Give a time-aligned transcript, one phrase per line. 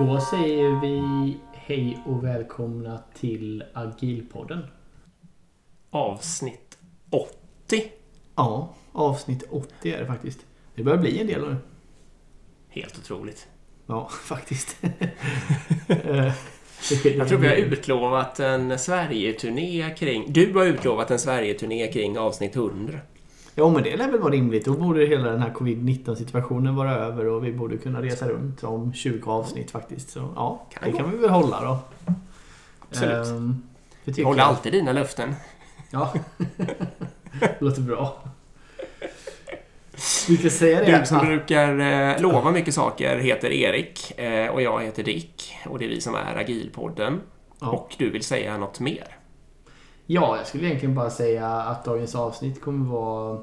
[0.00, 4.66] Då säger vi hej och välkomna till Agilpodden.
[5.90, 6.78] Avsnitt
[7.10, 7.36] 80.
[8.36, 10.46] Ja, avsnitt 80 är det faktiskt.
[10.74, 11.56] Det börjar bli en del nu.
[12.68, 13.48] Helt otroligt.
[13.86, 14.76] Ja, faktiskt.
[17.16, 20.32] Jag tror vi har utlovat en Sverige-turné kring...
[20.32, 22.98] Du har utlovat en Sverige-turné kring avsnitt 100.
[23.54, 24.64] Ja, men det lär väl vara rimligt.
[24.64, 28.64] Då borde hela den här covid-19 situationen vara över och vi borde kunna resa runt
[28.64, 30.10] om 20 avsnitt faktiskt.
[30.10, 31.78] Så ja, Kan det kan vi väl hålla då.
[32.90, 33.26] Absolut.
[33.26, 33.62] Ehm,
[34.04, 34.48] Du håller jag.
[34.48, 35.34] alltid dina löften.
[35.90, 36.12] Ja.
[37.40, 38.22] det låter bra.
[40.28, 40.98] Vi ska säga det.
[41.00, 45.52] Du som brukar eh, lova mycket saker heter Erik eh, och jag heter Dick.
[45.66, 47.20] Och det är vi som är Agilpodden.
[47.60, 47.66] Ja.
[47.70, 49.16] Och du vill säga något mer?
[50.12, 53.40] Ja, jag skulle egentligen bara säga att dagens avsnitt kommer vara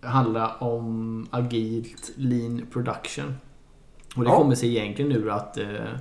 [0.00, 3.34] handla om agilt lean production.
[4.16, 4.36] Och det Ja.
[4.36, 5.92] kommer sig egentligen ur att eh,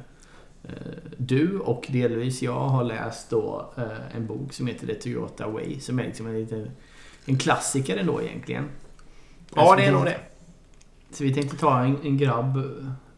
[0.63, 0.69] eh,
[1.17, 5.79] du och delvis jag har läst då eh, en bok som heter The Toyota Way
[5.79, 6.71] som är liksom en, liten,
[7.25, 8.65] en klassiker ändå egentligen.
[9.55, 10.17] Ja, Så det är nog det.
[11.11, 12.57] Så vi tänkte ta en, en grabb,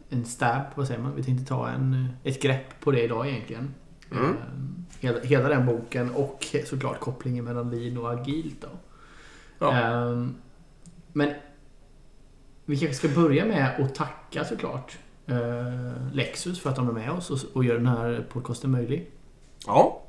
[0.08, 1.12] en stab, vad säger man?
[1.16, 3.74] Vi tänkte ta en, ett grepp på det idag egentligen.
[4.12, 4.24] Mm.
[4.24, 4.32] Eh,
[5.00, 8.68] Hela, hela den boken och såklart kopplingen mellan lean och agilt då.
[9.58, 9.72] Ja.
[9.72, 10.34] Ehm,
[11.12, 11.32] men
[12.64, 17.10] vi kanske ska börja med att tacka såklart eh, Lexus för att de är med
[17.10, 19.10] oss och, och gör den här podcasten möjlig.
[19.66, 20.02] ja,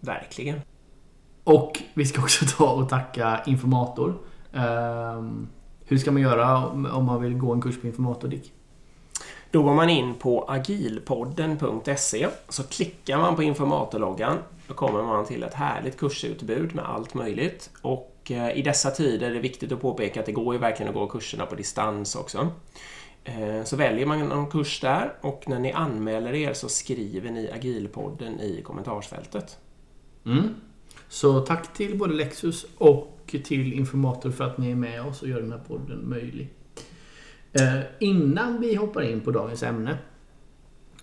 [0.00, 0.60] verkligen.
[1.44, 4.18] Och vi ska också ta och tacka Informator.
[4.52, 5.48] Ehm,
[5.84, 8.52] hur ska man göra om, om man vill gå en kurs på Informator, Dick?
[9.50, 14.38] Då går man in på agilpodden.se så klickar man på informatorloggan.
[14.68, 17.70] Då kommer man till ett härligt kursutbud med allt möjligt.
[17.82, 20.88] Och eh, i dessa tider är det viktigt att påpeka att det går ju verkligen
[20.88, 22.48] att gå kurserna på distans också.
[23.24, 27.50] Eh, så väljer man någon kurs där och när ni anmäler er så skriver ni
[27.50, 29.58] agilpodden i kommentarsfältet.
[30.26, 30.54] Mm.
[31.08, 35.28] Så tack till både Lexus och till Informator för att ni är med oss och
[35.28, 36.55] gör den här podden möjlig.
[37.60, 39.98] Eh, innan vi hoppar in på dagens ämne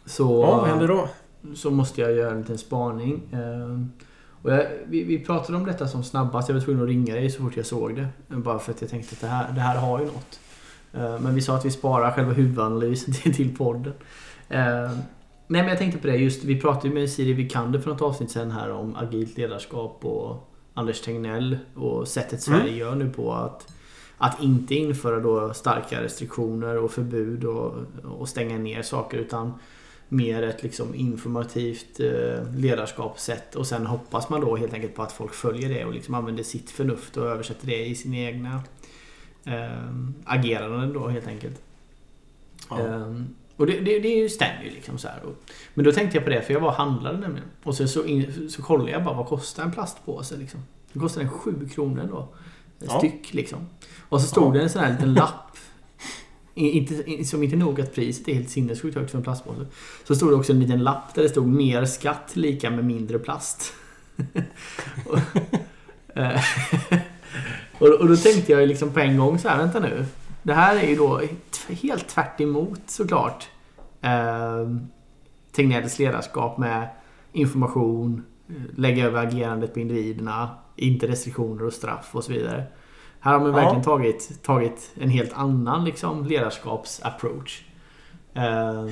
[0.06, 1.09] så, Ja, vad händer då?
[1.56, 3.22] så måste jag göra en liten spaning.
[3.34, 3.86] Eh,
[4.41, 6.50] och jag, vi, vi pratade om detta som snabbast.
[6.50, 8.08] Jag var tvungen att ringa dig så fort jag såg det.
[8.28, 10.40] Bara för att jag tänkte att det här, det här har ju något.
[10.94, 13.94] Eh, men vi sa att vi sparar själva huvudanalysen till, till podden.
[15.47, 18.02] Nej men jag tänkte på det just, vi pratade ju med Siri Vikander för något
[18.02, 22.78] avsnitt sen här om agilt ledarskap och Anders Tegnell och sättet Sverige Mm.
[22.78, 23.68] gör nu på att
[24.23, 27.73] att inte införa då starka restriktioner och förbud och,
[28.03, 29.53] och stänga ner saker utan
[30.09, 35.11] mer ett liksom informativt eh, ledarskapssätt och sen hoppas man då helt enkelt på att
[35.11, 38.63] folk följer det och liksom använder sitt förnuft och översätter det i sina egna
[39.45, 39.94] eh,
[40.25, 41.61] ageranden då helt enkelt.
[42.69, 42.79] Ja.
[42.79, 45.22] Ehm, och det, det, det stämmer ju liksom så här.
[45.73, 47.47] Men då tänkte jag på det för jag var handlade nämligen.
[47.63, 50.59] Och så, så, in, så kollade jag bara vad kostar en plastpåse liksom.
[50.94, 52.28] Det kostar en 7 kronor då.
[52.88, 52.97] Ja.
[52.97, 53.59] styck liksom.
[54.09, 54.57] Och så stod Ja.
[54.57, 55.57] det en sån här liten lapp.
[56.55, 59.66] Inte, som inte nog att priset är helt sinnessjukt högt för en plastpåse.
[60.03, 63.19] Så stod det också en liten lapp där det stod mer skatt lika med mindre
[63.19, 63.73] plast.
[65.05, 65.19] och,
[66.17, 66.41] eh,
[67.79, 70.05] och, och då tänkte jag liksom på en gång så här, vänta nu.
[70.43, 71.22] Det här är ju då
[71.67, 73.47] helt tvärt emot såklart
[74.01, 74.69] eh,
[75.51, 76.88] Tegnells ledarskap med
[77.31, 82.63] information, eh, lägga över agerandet på individerna, inte restriktioner och straff och så vidare.
[83.19, 83.56] Här har man Ja.
[83.56, 87.61] verkligen tagit, tagit en helt annan liksom, ledarskapsapproach.
[88.35, 88.85] Eh,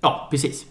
[0.00, 0.66] ja, precis.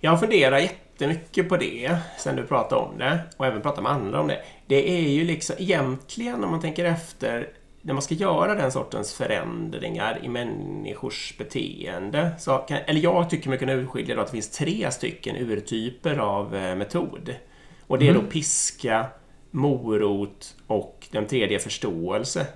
[0.00, 4.20] Jag funderar jättemycket på det sen du pratade om det och även pratat med andra
[4.20, 4.38] om det.
[4.66, 7.48] Det är ju liksom egentligen om man tänker efter
[7.82, 12.30] när man ska göra den sortens förändringar i människors beteende.
[12.38, 16.56] Så kan, eller jag tycker mig kunna urskilja att det finns tre stycken urtyper av
[16.56, 17.34] eh, metod.
[17.86, 18.30] Och det är då Mm.
[18.30, 19.06] piska,
[19.50, 22.46] morot och den tredje förståelse.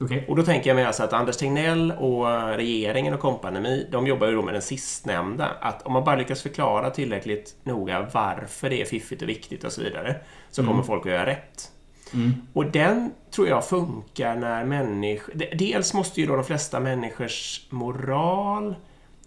[0.00, 0.24] Okej.
[0.28, 4.26] Och då tänker jag mig alltså att Anders Tegnell och regeringen och kompani, de jobbar
[4.26, 5.46] ju då med den sistnämnda.
[5.60, 9.72] Att om man bara lyckas förklara tillräckligt noga varför det är fiffigt och viktigt och
[9.72, 10.16] så vidare,
[10.50, 10.72] så Mm.
[10.72, 11.70] kommer folk att göra rätt.
[12.14, 12.32] Mm.
[12.52, 15.32] Och den tror jag funkar när människor...
[15.34, 18.74] de- Dels måste ju då de flesta människors moral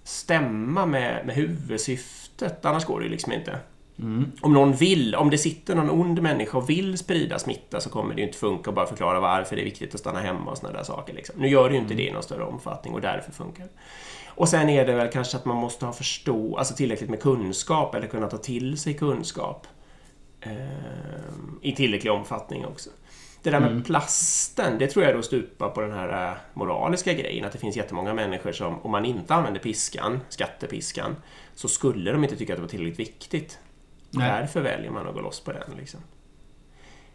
[0.03, 3.59] stämma med, med huvudsyftet, annars går det ju liksom inte.
[3.99, 4.31] Mm.
[4.41, 8.15] Om någon vill, om det sitter någon ond människa och vill sprida smitta så kommer
[8.15, 10.57] det ju inte funka att bara förklara varför det är viktigt att stanna hemma och
[10.57, 11.13] sådana där saker.
[11.13, 11.35] Liksom.
[11.39, 13.69] Nu gör det ju inte det i någon större omfattning och därför funkar det.
[14.27, 17.95] Och sen är det väl kanske att man måste ha förstå, alltså tillräckligt med kunskap
[17.95, 19.67] eller kunna ta till sig kunskap.
[20.41, 20.51] Eh,
[21.61, 22.89] I tillräcklig omfattning också.
[23.43, 23.83] Det där med Mm.
[23.83, 27.45] plasten, det tror jag då stupar på den här eh, moraliska grejen.
[27.45, 31.15] Att det finns jättemånga människor som, om man inte använder piskan, skattepiskan,
[31.55, 33.59] så skulle de inte tycka att det var tillräckligt viktigt.
[34.11, 34.41] Nej.
[34.41, 35.77] Därför väljer man att gå loss på den.
[35.77, 35.99] Liksom.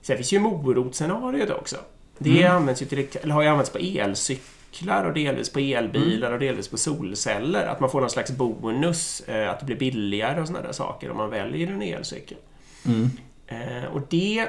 [0.03, 1.77] Sen finns ju morotsscenariot också.
[2.19, 2.57] Det Mm.
[2.57, 6.69] används ju till, eller har ju använts på elcyklar och delvis på elbilar och delvis
[6.69, 7.67] på solceller.
[7.67, 11.11] Att man får någon slags bonus, eh, att det blir billigare och sådana där saker
[11.11, 12.39] om man väljer en elcykel.
[12.87, 13.11] Mm.
[13.47, 14.49] Eh, och det...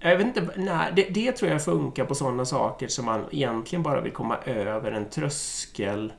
[0.00, 3.82] Jag vet inte, nej, det, det tror jag funkar på sådana saker som man egentligen
[3.82, 6.12] bara vill komma över en tröskel.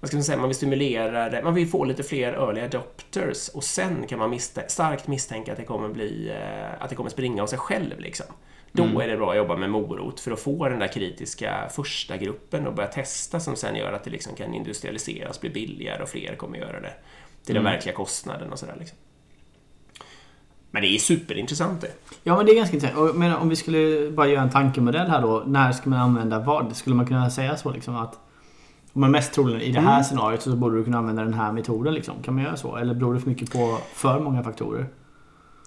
[0.00, 0.38] Vad ska man säga?
[0.38, 1.42] Man vill stimulera det.
[1.42, 5.58] Man vill få lite fler early adopters och sen kan man misstänka, starkt misstänka att
[5.58, 8.00] det kommer bli eh, att det kommer springa av sig själv.
[8.00, 8.26] Liksom.
[8.72, 9.00] Då Mm.
[9.00, 12.66] är det bra att jobba med morot för att få den där kritiska första gruppen
[12.66, 16.34] och börja testa som sen gör att det liksom kan industrialiseras, bli billigare och fler
[16.36, 16.92] kommer göra det
[17.44, 17.72] till den Mm.
[17.72, 18.76] verkliga kostnaden och sådär.
[18.78, 18.98] Liksom.
[20.70, 21.90] Men det är superintressant det.
[22.22, 23.16] Ja men det är ganska intressant.
[23.16, 25.42] Men om vi skulle bara göra en tankemodell här då.
[25.46, 26.76] När ska man använda vad?
[26.76, 28.18] Skulle man kunna säga så liksom att
[28.96, 30.04] man mest troligen i det här Mm.
[30.04, 32.14] scenariot så borde du kunna använda den här metoden liksom.
[32.22, 32.76] Kan man göra så?
[32.76, 34.86] Eller beror det för mycket på för många faktorer?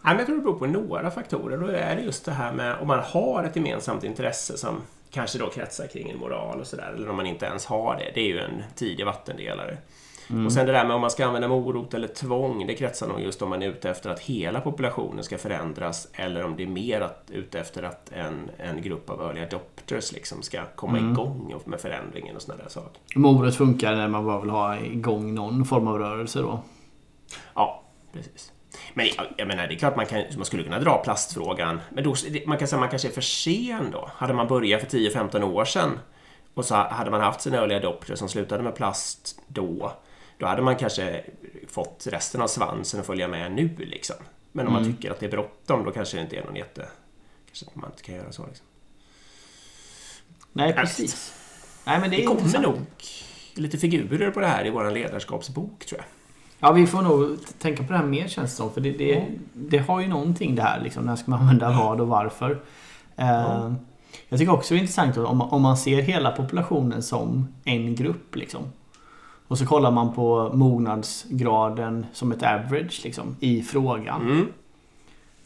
[0.04, 1.58] Men jag tror det beror på några faktorer.
[1.58, 4.76] Då är det just det här med om man har ett gemensamt intresse som
[5.12, 6.94] kanske då kretsar kring en moral och sådär.
[6.96, 8.12] Eller om man inte ens har det.
[8.14, 9.78] Det är ju en tidig vattendelare.
[10.46, 12.68] Och sen det där med om man ska använda morot eller tvång.
[12.68, 16.08] Det kretsar nog just om man är ute efter att hela populationen ska förändras.
[16.14, 20.12] Eller om det är mer att, ute efter att en, en grupp av early adopters
[20.12, 21.12] liksom ska komma Mm.
[21.12, 23.02] igång med förändringen och sådana där saker.
[23.16, 26.60] Morot funkar när man bara vill ha igång någon form av rörelse då.
[27.56, 27.84] Ja,
[28.14, 28.52] precis.
[28.94, 31.80] Men jag, menar, det är klart man, kan, man skulle kunna dra plastfrågan.
[31.90, 32.16] Men då,
[32.46, 34.10] man kan säga att man kanske är för sen då.
[34.16, 36.00] Hade man börjat för 10-15 år sedan
[36.54, 39.92] och så hade man haft sin early adopter som slutade med plast då.
[40.40, 41.24] Då hade man kanske
[41.68, 44.16] fått resten av svansen att följa med nu liksom.
[44.52, 44.96] Men om man Mm.
[44.96, 46.88] tycker att det är bråttom då kanske det inte är någon jätte...
[47.46, 48.66] Kanske man inte kan göra så liksom.
[50.54, 51.34] Nej Ja, precis.
[51.86, 52.66] Nej men det Det är kommer intressant.
[52.66, 52.78] nog
[53.54, 56.06] lite figurer på det här i vår ledarskapsbok tror jag.
[56.60, 58.74] Ja vi får nog tänka på det här mer känns det som.
[58.74, 59.24] För det, det, Ja.
[59.54, 61.06] det har ju någonting det här liksom.
[61.06, 62.62] När ska man använda vad och varför?
[63.16, 63.76] Ja.
[64.30, 67.96] Jag tycker också det är intressant om, man- om man ser hela populationen som en
[67.96, 68.62] grupp liksom.
[69.50, 74.22] Och så kollar man på mognadsgraden som ett average liksom, i frågan.
[74.22, 74.48] Mm.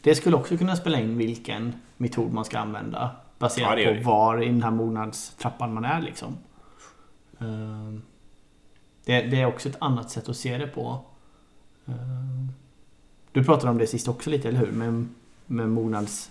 [0.00, 3.10] Det skulle också kunna spela in vilken metod man ska använda.
[3.38, 6.36] Baserat Ja, på var i den här mognadstrappan man är liksom.
[7.40, 8.02] Ehm,
[9.04, 11.00] Det, det är också ett annat sätt att se det på.
[11.86, 12.48] Ehm,
[13.32, 14.72] Du pratade om det sist också lite, eller hur?
[14.72, 15.08] Med,
[15.46, 16.30] med mognads...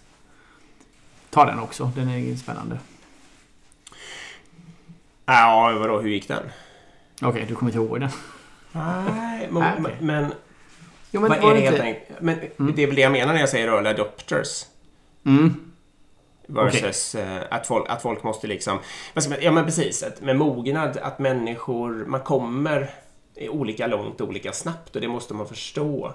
[1.30, 2.80] Ta den också, den är spännande.
[5.26, 6.44] Ja, vadå, hur gick den?
[7.22, 8.10] Okej, du kommer inte ihåg den.
[8.72, 9.96] Nej, men, okej.
[10.00, 10.34] men
[11.12, 12.22] Jo, vad var är det helt enkelt?
[12.22, 12.76] Men Mm.
[12.76, 14.66] det är väl det jag menar när jag säger early adopters.
[15.26, 15.54] Mm.
[16.48, 18.80] Versus eh, att, folk, att folk måste liksom...
[19.14, 22.06] vad Ja men precis, att med mognad, att människor...
[22.08, 22.90] Man kommer
[23.50, 26.14] olika långt, olika snabbt och det måste man förstå.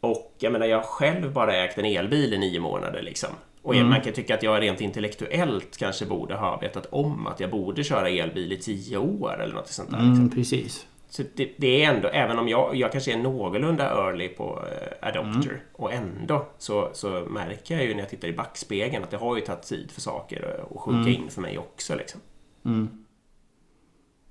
[0.00, 3.30] Och jag menar, jag själv bara ägt en elbil i nio månader liksom.
[3.64, 3.88] Och Mm.
[3.88, 7.84] man kan tycka att jag rent intellektuellt kanske borde ha vetat om att jag borde
[7.84, 9.96] köra elbil i tio år eller något sånt där.
[9.96, 10.14] liksom.
[10.14, 10.86] Mm, precis.
[11.08, 14.64] Så det, det är ändå, även om jag, jag kanske är någorlunda early på
[15.02, 19.10] eh, Adopter och ändå så, så märker jag ju när jag tittar i backspegeln att
[19.10, 21.22] det har ju tagit tid för saker att- sjunka Mm.
[21.22, 21.94] in för mig också.
[21.94, 22.20] Liksom.
[22.64, 22.88] Mm.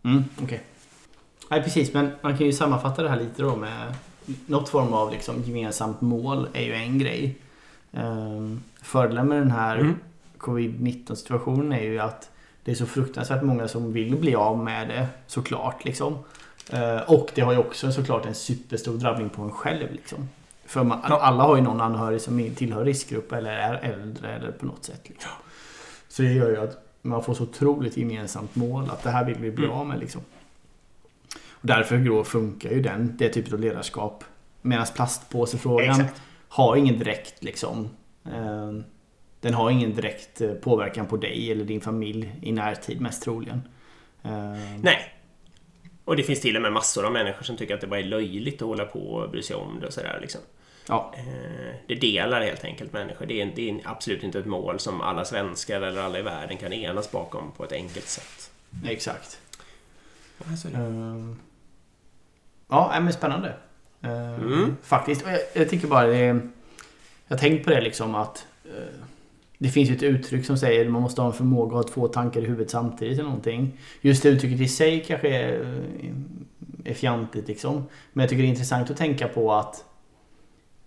[0.04, 0.62] Mm, okej.
[1.50, 1.94] Nej, precis.
[1.94, 3.94] Men man kan ju sammanfatta det här lite då med
[4.46, 7.36] något form av liksom gemensamt mål är ju en grej.
[7.92, 9.96] Um, fördelen med den här Mm.
[10.38, 12.30] covid-19 situationen är ju att
[12.63, 15.86] det är så fruktansvärt många som vill bli av med det såklart.
[15.86, 16.18] Liksom.
[16.70, 19.92] Eh, och det har ju också såklart en superstor drabbning på en själv.
[19.92, 20.30] Liksom.
[20.66, 24.66] För man, alla har ju någon anhörig som tillhör riskgrupp eller är äldre eller på
[24.66, 25.02] något sätt.
[25.04, 25.32] Liksom.
[26.08, 29.38] Så det gör ju att man får så otroligt gemensamt mål att det här vill
[29.38, 29.78] vi bli Mm.
[29.78, 30.00] av med.
[30.00, 30.22] Liksom.
[31.52, 34.24] Och därför då funkar ju den, det typet av ledarskap.
[34.62, 36.22] Medan plastpåsefrågan Exakt.
[36.48, 37.90] har ingen direkt liksom
[39.42, 43.62] Den har ingen direkt eh, påverkan på dig eller din familj i närtid mest troligen.
[44.24, 45.13] Eh, Nej.
[46.06, 48.03] Och det finns till och med massor av människor som tycker att det bara är
[48.03, 50.18] löjligt att hålla på och bry sig om det och sådär.
[50.22, 50.42] Liksom.
[50.88, 53.25] Ja, Eh, Det delar helt enkelt människor.
[53.25, 56.58] Det är, det är absolut inte ett mål som alla svenskar eller alla i världen
[56.58, 58.51] kan enas bakom på ett enkelt sätt.
[58.88, 59.39] exakt.
[60.38, 60.77] Ja, så är det.
[60.77, 61.36] Eh,
[62.68, 63.53] Ja, men spännande.
[64.01, 64.75] Mm.
[64.84, 65.25] Faktiskt.
[65.27, 66.50] Jag, jag tycker bara det är,
[67.34, 68.94] Jag har tänkt på det liksom att eh,
[69.58, 71.94] Det finns ju ett uttryck som säger att man måste ha en förmåga att ha
[71.94, 73.78] två tankar i huvudet samtidigt eller någonting.
[74.02, 76.10] Just det uttrycket i sig kanske är, eh,
[76.92, 77.84] är fjantigt liksom.
[78.13, 79.84] Men jag tycker det är intressant att tänka på att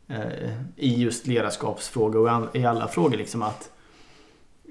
[0.09, 3.71] eh, i just ledarskapsfrågor och i all- i alla frågor liksom att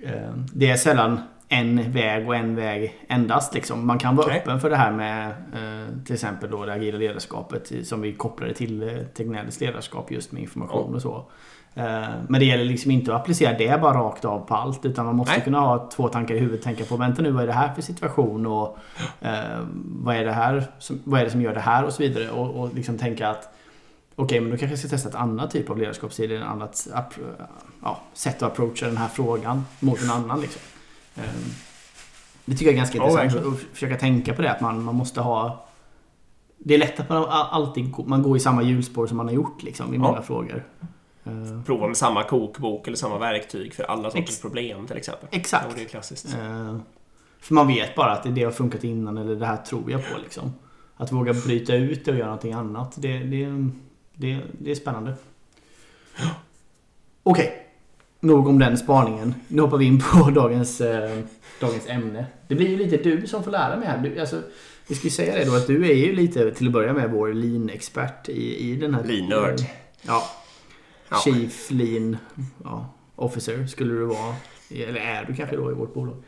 [0.03, 3.53] eh, det är sällan en väg och en väg endast.
[3.53, 3.87] Liksom.
[3.87, 4.39] Man kan vara Nej.
[4.39, 8.53] öppen för det här med eh, till exempel då det agila ledarskapet som vi kopplade
[8.53, 11.25] till eh, Tegnells ledarskap just med information och så.
[11.77, 15.05] Eh, Men det gäller liksom inte att applicera det bara rakt av på allt utan
[15.05, 15.41] man måste Nej.
[15.43, 16.61] kunna ha två tankar i huvudet.
[16.63, 18.77] Tänka på vänta nu vad är det här för situation och
[19.21, 22.03] eh, vad, är det här som, vad är det som gör det här och så
[22.03, 22.29] vidare.
[22.31, 23.49] Och, och liksom tänka att
[24.17, 26.87] Okej, men då kanske jag ska testa ett annat typ av ledarskapsstil, ett annat
[27.83, 30.41] ja, sätt att approacha den här frågan mot en annan.
[30.41, 30.61] Liksom.
[31.15, 31.23] Eh,
[32.45, 34.51] Det tycker jag är ganska Ja, intressant att försöka tänka på det.
[34.51, 35.65] Att man, man måste ha...
[36.57, 39.63] Det är lätt att man alltid man går i samma hjulspår som man har gjort
[39.63, 40.01] liksom, i Ja.
[40.03, 40.63] många frågor.
[41.25, 45.29] Eh, Prova med samma kokbok eller samma verktyg för alla sorters Ex- problem till exempel.
[45.31, 45.65] Exakt.
[45.69, 46.25] Ja, det är klassiskt.
[46.25, 46.77] Eh,
[47.39, 50.17] För man vet bara att det, har funkat innan eller det här tror jag på.
[50.23, 50.53] Liksom.
[50.97, 52.93] Att våga bryta ut det och göra någonting annat.
[52.95, 53.69] Det, det,
[54.15, 55.13] det, det är spännande.
[57.23, 57.61] Okej.
[58.19, 59.33] Nog om den spaningen.
[59.47, 61.19] Nu hoppar vi in på dagens, eh,
[61.59, 62.25] dagens ämne.
[62.47, 63.97] Det blir ju lite du som får lära mig här.
[63.97, 64.41] Du, alltså,
[64.87, 67.11] vi ska ju säga det då att du är ju lite till att börja med
[67.11, 69.03] vår lean-expert i, i den här...
[69.03, 69.59] Lean-nörd.
[70.01, 70.23] Ja.
[71.09, 71.21] Ja.
[71.23, 72.17] Chief Lean
[72.63, 74.35] ja, Officer skulle du vara.
[74.71, 76.23] Eller är du kanske då i vårt bolag.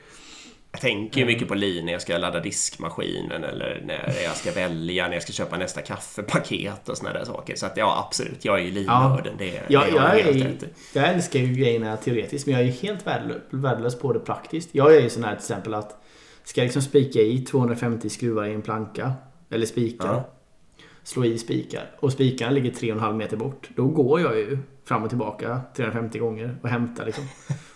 [0.72, 4.52] Jag tänker ju mycket på lean när jag ska ladda diskmaskinen eller när jag ska
[4.52, 7.56] välja när jag ska köpa nästa kaffepaket och såna där saker.
[7.56, 8.46] Så att ja, absolut.
[8.46, 9.34] Jag är ju lean-nörden.
[9.38, 10.28] Det, det Ja, har jag, helt
[10.62, 14.14] är, rätt jag älskar ju grejerna teoretiskt men jag är ju helt värdelö- värdelös på
[14.14, 14.70] det praktiskt.
[14.72, 16.04] Jag är ju sån här till exempel att
[16.44, 19.14] ska jag liksom spika i 250 skruvar i en planka
[19.50, 20.08] eller spikar.
[20.08, 20.30] Ja.
[21.08, 23.70] Slå i spikar och spikarna ligger 3,5 meter bort.
[23.76, 27.24] Då går jag ju fram och tillbaka 350 gånger och hämtar liksom.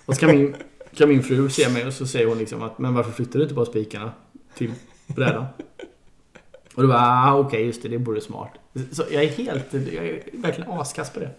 [0.05, 0.55] Och så kan min,
[0.95, 3.43] kan min fru se mig och så säger hon liksom att men varför flyttar du
[3.43, 4.11] inte bara spikarna
[4.55, 4.71] till
[5.07, 5.45] brädan?
[6.75, 8.51] Och då bara ah, okej just det, det borde smart.
[8.91, 11.29] Så jag är helt, jag är verkligen askass på det.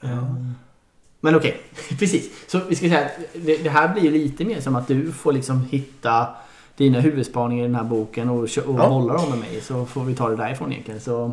[0.00, 0.52] Mm.
[1.20, 1.60] Men okej,
[1.98, 2.50] precis.
[2.50, 5.12] Så vi ska säga att det, det här blir ju lite mer som att du
[5.12, 6.28] får liksom hitta
[6.78, 8.88] dina huvudspaningar i den här boken och, och Ja.
[8.88, 9.60] bolla dem med mig.
[9.60, 11.00] Så får vi ta det därifrån egentligen.
[11.00, 11.32] Så...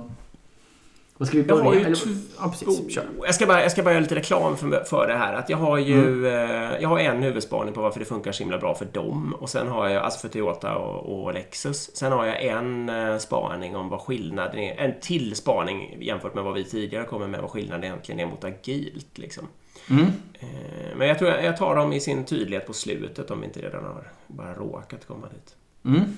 [1.17, 1.63] Vad ska vi Jag börja?
[1.69, 1.97] har ju Eller-
[2.39, 2.67] ja, precis.
[2.97, 5.33] Oh, jag, ska bara, jag ska bara göra lite reklam för, för det här.
[5.33, 8.57] Att jag har ju eh, jag har en huvudspaning på varför det funkar så himla
[8.57, 9.35] bra för dem.
[9.39, 11.95] Och sen har jag, alltså för Toyota och, och Lexus.
[11.97, 14.75] Sen har jag en eh, spaning om vad skillnaden är.
[14.79, 18.43] En till spaning jämfört med vad vi tidigare kommer med vad skillnaden egentligen är mot
[18.43, 19.17] agilt.
[19.17, 19.47] Liksom.
[19.89, 20.05] Mm.
[20.33, 23.45] Eh, men jag tror jag, jag tar dem i sin tydlighet på slutet om vi
[23.45, 25.55] inte redan har bara råkat komma dit.
[25.85, 26.17] Mm.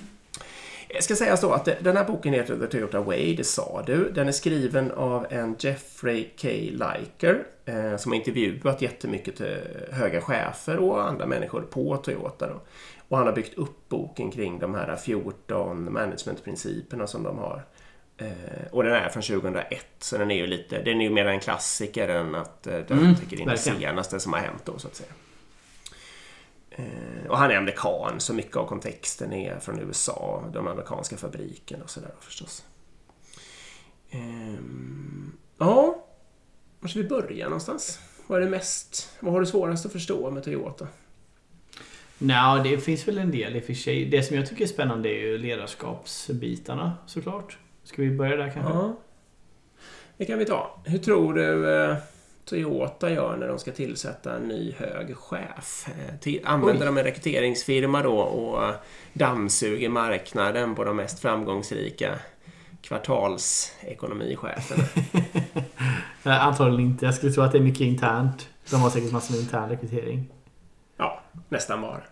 [0.88, 4.10] Jag ska säga så att den här boken heter The Toyota Way, det sa du.
[4.14, 6.48] Den är skriven av en Jeffrey K.
[6.48, 9.56] Liker eh, som har intervjuat jättemycket till
[9.90, 12.46] höga chefer och andra människor på Toyota.
[12.46, 12.60] Då.
[13.08, 17.62] Och han har byggt upp boken kring de här 14 managementprinciperna som de har.
[18.18, 18.28] Eh,
[18.72, 21.40] och den är från 2001, så den är ju lite, den är ju mer en
[21.40, 24.88] klassiker än att eh, den Mm, tycker in det senaste som har hänt då, så
[24.88, 25.10] att säga.
[26.70, 31.84] Eh, Och han är amerikan, så mycket av kontexten är från USA, de amerikanska fabrikerna
[31.84, 32.64] och sådär förstås.
[34.10, 36.04] Ehm, Ja,
[36.80, 38.00] var ska vi börja någonstans?
[38.26, 40.88] Vad är det mest, vad har du svårast att förstå med Toyota?
[42.18, 44.04] Nja, det finns väl en del i och för sig.
[44.04, 47.58] Det som jag tycker är spännande är ju ledarskapsbitarna såklart.
[47.88, 48.72] Ska vi börja där kanske?
[48.72, 48.96] Ja,
[50.16, 50.80] det kan vi ta.
[50.84, 51.96] Hur tror du eh,
[52.44, 55.88] Toyota gör när de ska tillsätta en ny hög chef?
[55.88, 56.86] Eh, till, använder Oj.
[56.86, 58.74] de en rekryteringsfirma då och eh,
[59.12, 62.14] dammsuger marknaden på de mest framgångsrika
[62.82, 64.84] kvartalsekonomicheferna?
[66.40, 67.04] Antagligen inte.
[67.04, 68.48] Jag skulle tro att det är mycket internt.
[68.70, 70.28] De har säkert massor med intern rekrytering.
[70.96, 72.04] Ja, nästan var.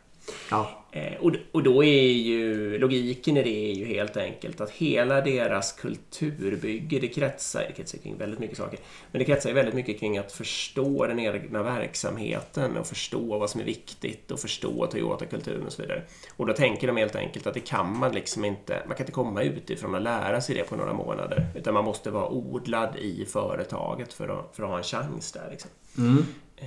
[0.51, 0.85] Ja.
[0.97, 5.21] Eh, och, och då är ju logiken i det är ju helt enkelt att hela
[5.21, 8.79] deras kulturbygge, det kretsar, det kretsar kring väldigt mycket saker,
[9.13, 13.51] men det kretsar ju väldigt mycket kring att förstå den egna verksamheten och förstå vad
[13.51, 16.03] som är viktigt och förstå Toyota-kulturen och så vidare.
[16.37, 19.13] Och då tänker de helt enkelt att det kan man liksom inte, man kan inte
[19.13, 23.25] komma utifrån och lära sig det på några månader, utan man måste vara odlad i
[23.25, 25.49] företaget för att, för att ha en chans där.
[25.51, 25.71] Liksom.
[25.99, 26.25] Mm.
[26.57, 26.67] Eh,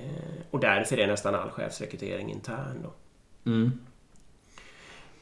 [0.51, 2.93] och därför är nästan all chefsrekrytering intern då.
[3.51, 3.71] Mm.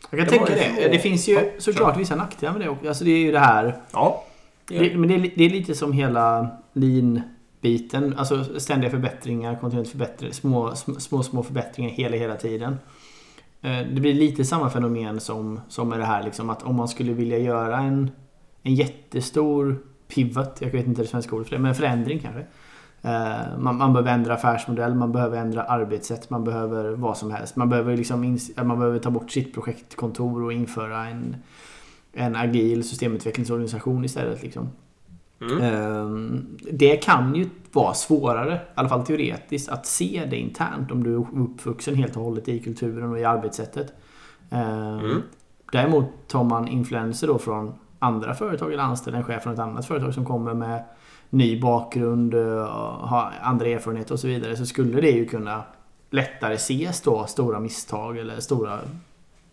[0.10, 0.84] Jag kan Det tänka det.
[0.84, 2.88] två- Det finns ju Ja, såklart vissa nackdelar med det också.
[2.88, 3.75] Alltså det är ju det här...
[3.92, 4.24] Ja,
[4.68, 8.13] det men det är, det är lite som hela lean-biten.
[8.18, 12.77] Alltså ständiga förbättringar, kontinuerligt förbättringar, små, små, små, förbättringar hela, hela tiden.
[13.62, 16.88] Eh, Det blir lite samma fenomen som, som med det här liksom att om man
[16.88, 18.12] skulle vilja göra en,
[18.63, 19.77] en jättestor
[20.08, 22.46] pivot, jag vet inte det svenska ordet för det, men en förändring kanske.
[23.08, 27.56] Eh, Man, man behöver ändra affärsmodell, man behöver ändra arbetssätt, man behöver vad som helst.
[27.56, 31.36] Man behöver, liksom ins- man behöver ta bort sitt projektkontor och införa en,
[32.14, 34.44] en agil systemutvecklingsorganisation istället.
[34.44, 34.70] Liksom.
[35.42, 35.62] Mm.
[35.62, 41.04] Ehm, det kan ju vara svårare, i alla fall teoretiskt, att se det internt om
[41.04, 43.94] du är uppvuxen helt och hållet i kulturen och i arbetssättet.
[44.50, 45.22] Ehm, mm.
[45.72, 49.86] Däremot tar man influenser då från andra företag eller anställer en chef från ett annat
[49.86, 50.84] företag som kommer med
[51.30, 52.66] ny bakgrund, eh,
[53.00, 55.64] har andra erfarenheter och så vidare så skulle det ju kunna
[56.10, 58.80] lättare ses då stora misstag eller stora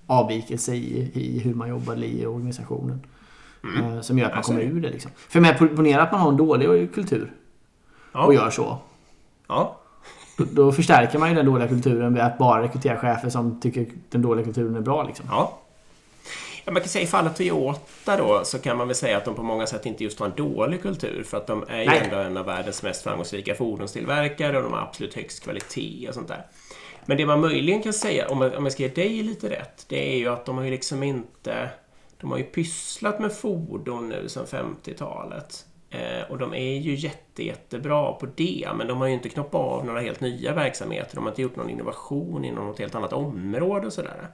[0.07, 3.00] avvikelser i, i hur man jobbar i organisationen.
[3.64, 3.93] Mm.
[3.93, 4.90] Eh, som gör att man kommer ur det.
[4.90, 5.11] Liksom.
[5.16, 7.33] För med ponera att man har en dålig kultur
[8.12, 8.26] ja.
[8.26, 8.78] och gör så.
[9.49, 9.81] Ja.
[10.38, 13.87] Då, då, förstärker man ju den dåliga kulturen med att bara rekrytera chefer som tycker
[14.11, 15.02] den dåliga kulturen är bra.
[15.02, 15.26] Liksom.
[15.31, 15.59] Ja.
[16.64, 19.35] Ja, man kan säga i fallet Toyota då så kan man väl säga att de
[19.35, 22.16] på många sätt inte just har en dålig kultur för att de är ju ändå
[22.16, 26.47] en av världens mest framgångsrika fordonstillverkare och de har absolut högst kvalitet och sånt där.
[27.06, 29.85] Men det man möjligen kan säga, om jag, om jag ska ge dig lite rätt,
[29.88, 31.71] det är ju att de har ju liksom inte...
[32.21, 35.66] De har ju pysslat med fordon nu sedan 50-talet.
[35.94, 39.60] Eh, och de är ju jätte, jättebra på det, men de har ju inte knoppat
[39.60, 41.14] av några helt nya verksamheter.
[41.14, 44.28] De har inte gjort någon innovation inom något helt annat område och sådär.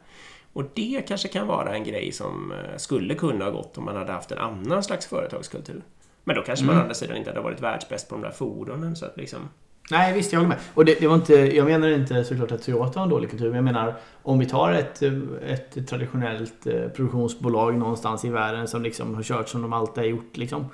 [0.52, 3.97] Och det kanske kan vara en grej som eh, skulle kunna ha gått om man
[3.97, 5.83] hade haft en annan slags företagskultur.
[6.25, 6.75] Men då kanske mm.
[6.75, 8.97] man å andra sidan inte hade varit världsbäst på de där fordonen.
[8.97, 9.49] Så att liksom...
[9.90, 10.59] Nej, visst, jag håller med.
[10.75, 13.47] Och det, det, var inte, jag menar inte såklart att Toyota har en dålig kultur.
[13.47, 15.02] Men jag menar, om vi tar ett,
[15.47, 20.09] ett traditionellt eh, produktionsbolag någonstans i världen som liksom har kört som de alltid har
[20.09, 20.37] gjort.
[20.37, 20.67] Liksom.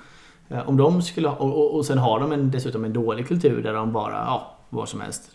[0.49, 3.63] Eh, om de skulle och, och, och sen har de en, dessutom en dålig kultur
[3.63, 5.31] där de bara, ja, vad som helst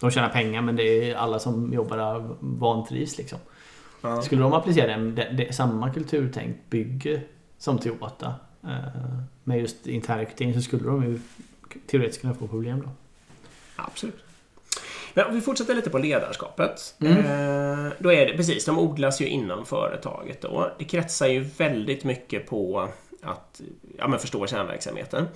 [0.00, 3.38] de tjänar pengar men det är alla som jobbar där vantrivs liksom.
[4.00, 4.22] Ja.
[4.22, 7.20] Skulle de applicera det, det, det, samma kulturtänk bygge
[7.58, 8.34] som Toyota
[8.64, 11.20] eh, med just intern rekrytering så skulle de ju
[11.86, 12.90] teoretiskt kunna få problem då.
[13.76, 14.24] Absolut.
[15.14, 16.94] Men om vi fortsätter lite på ledarskapet.
[17.00, 17.16] Mm.
[17.16, 20.70] Eh, då är det precis, de odlas ju inom företaget då.
[20.78, 22.88] Det kretsar ju väldigt mycket på
[23.22, 23.60] att
[23.98, 25.28] ja, men förstå kärnverksamheten.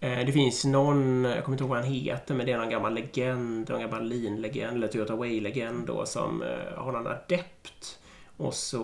[0.00, 2.70] Eh, det finns någon, jag kommer inte ihåg vad han heter, men det är någon
[2.70, 7.98] gammal legend, någon gammal Lean-legend, eller Toyota Way-legend då, som eh, har någon adept.
[8.36, 8.80] Och så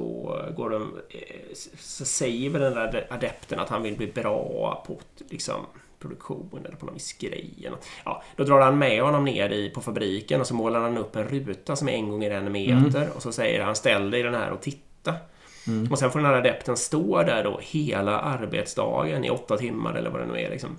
[0.56, 5.00] går de, eh, så säger väl den där adepten att han vill bli bra på
[5.30, 5.66] liksom,
[5.98, 7.70] produktion eller på någon viss grej.
[8.04, 11.16] Ja, då drar han med honom ner i, på fabriken och så målar han upp
[11.16, 13.12] en ruta som är en gånger en meter mm.
[13.12, 15.14] och så säger han ställ dig i den här och titta.
[15.68, 15.92] Mm.
[15.92, 20.10] Och sen får den här adepten stå där då hela arbetsdagen i åtta timmar eller
[20.10, 20.50] vad det nu är.
[20.50, 20.76] Liksom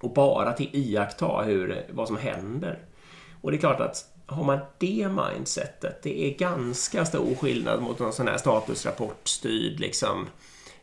[0.00, 2.78] och bara till iaktta hur, vad som händer.
[3.40, 7.98] Och det är klart att har man det mindsetet, det är ganska stor skillnad mot
[7.98, 10.26] någon sån här statusrapportstyrd liksom,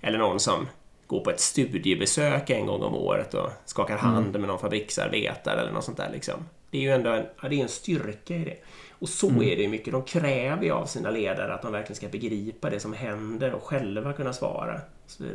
[0.02, 0.68] eller någon som
[1.08, 4.42] går på ett studiebesök en gång om året och skakar hand mm.
[4.42, 6.10] med någon fabriksarbetare eller något sånt där.
[6.14, 6.46] Liksom.
[6.70, 8.58] Det är ju ändå en, ja, det är en styrka i det.
[9.00, 9.42] Och så mm.
[9.42, 9.94] är det ju mycket.
[9.94, 13.64] De kräver ju av sina ledare att de verkligen ska begripa det som händer och
[13.64, 14.82] själva kunna svara.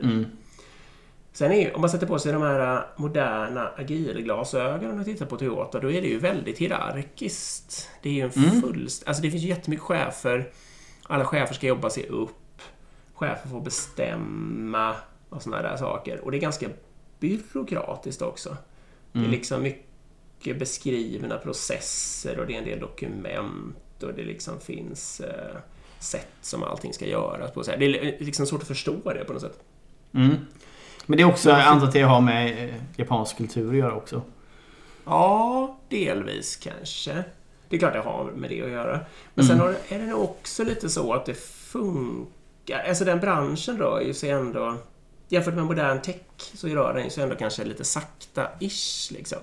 [0.03, 0.27] Mm.
[1.33, 5.81] Sen är, om man sätter på sig de här moderna agilglasögonen och tittar på Toyota,
[5.81, 7.91] då är det ju väldigt hierarkiskt.
[8.03, 8.87] Det är ju en mm.
[9.07, 10.51] Alltså det finns ju jättemycket chefer.
[11.03, 12.63] Alla chefer ska jobba sig upp.
[13.15, 14.95] Chefer får bestämma
[15.29, 16.21] och sådana där saker.
[16.25, 16.67] Och det är ganska
[17.19, 18.49] byråkratiskt också.
[18.49, 18.61] Mm.
[19.13, 19.31] Det är mm.
[19.31, 19.90] liksom mycket
[20.45, 25.57] beskrivna processer och det är en del dokument och det liksom finns eh,
[25.99, 27.63] sätt som allting ska göras på.
[27.63, 29.59] Det är liksom svårt att förstå det på något sätt.
[30.15, 30.37] Mm.
[31.07, 33.95] Men det är också, jag antar att det har med eh, japansk kultur att göra
[33.95, 34.23] också.
[35.05, 37.25] Ja, delvis kanske.
[37.69, 39.01] Det är klart det har med det att göra.
[39.35, 39.59] Men mm.
[39.59, 42.85] sen är det nog också lite så att det funkar.
[42.89, 44.77] Alltså den branschen rör ju sig ändå...
[45.29, 49.13] Jämfört med modern tech så rör den sig ändå kanske lite sakta-ish.
[49.13, 49.39] Liksom.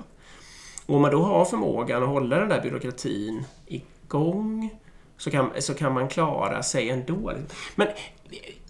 [0.88, 4.69] Och om man då har förmågan att hålla den där byråkratin igång
[5.17, 7.34] så kan, så kan man klara sig ändå.
[7.76, 7.88] Men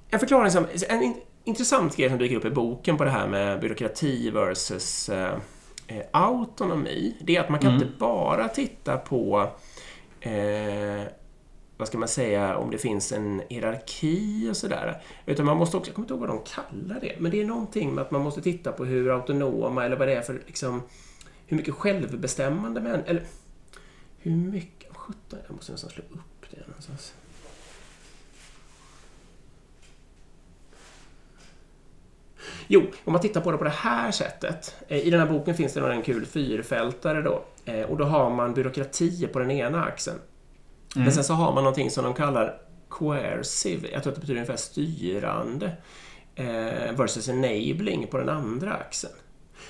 [0.10, 0.66] en förklaring som...
[0.90, 1.16] En,
[1.48, 5.34] intressant grej som dyker upp i boken på det här med byråkrati versus eh,
[5.88, 7.84] eh, autonomi, det är att man kan mm.
[7.84, 9.50] inte bara titta på
[10.22, 11.04] eh,
[11.78, 15.02] vad ska man säga, om det finns en hierarki och sådär.
[15.26, 17.46] Utan man måste också, jag kommer inte ihåg vad de kallar det, men det är
[17.46, 20.82] någonting med att man måste titta på hur autonoma, eller vad det är för, liksom,
[21.48, 23.24] hur mycket självbestämmande män, eller
[24.18, 27.14] hur mycket, sjutton, jag måste nästan slå upp det någonstans.
[32.68, 34.76] Jo, om man tittar på det på det här sättet.
[34.88, 37.46] Eh, I den här boken finns det en kul fyrfältare då.
[37.66, 40.18] Eh, och då har man byråkrati på den ena axeln.
[40.96, 41.06] Mm.
[41.06, 44.40] Men sen så har man någonting som de kallar coercive, jag tror att det betyder
[44.40, 45.72] ungefär styrande,
[46.36, 49.14] eh, versus enabling på den andra axeln.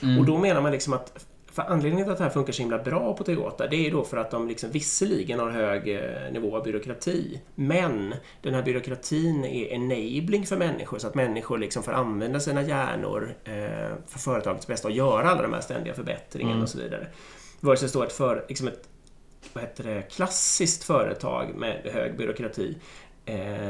[0.01, 0.19] Mm.
[0.19, 1.26] Och då menar man liksom att
[1.57, 4.03] för anledningen till att det här funkar så himla bra på Toyota det är då
[4.03, 9.45] för att de liksom visserligen har hög eh, nivå av byråkrati men den här byråkratin
[9.45, 13.53] är enabling för människor så att människor liksom får använda sina hjärnor eh,
[14.07, 16.63] för företagets bästa och göra alla de här ständiga förbättringarna Mm.
[16.63, 17.07] och så vidare.
[17.59, 18.89] Versus då ett, för, liksom ett
[19.53, 22.77] vad heter det, klassiskt företag med hög byråkrati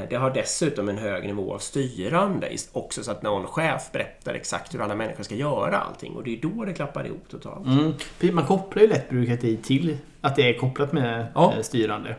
[0.09, 4.73] Det har dessutom en hög nivå av styrande också så att någon chef berättar exakt
[4.73, 7.65] hur alla människor ska göra allting och det är då det klappar ihop totalt.
[7.67, 8.35] Mm.
[8.35, 11.53] Man kopplar ju lätt byråkrati till att det är kopplat med Ja.
[11.55, 12.15] eh, styrande.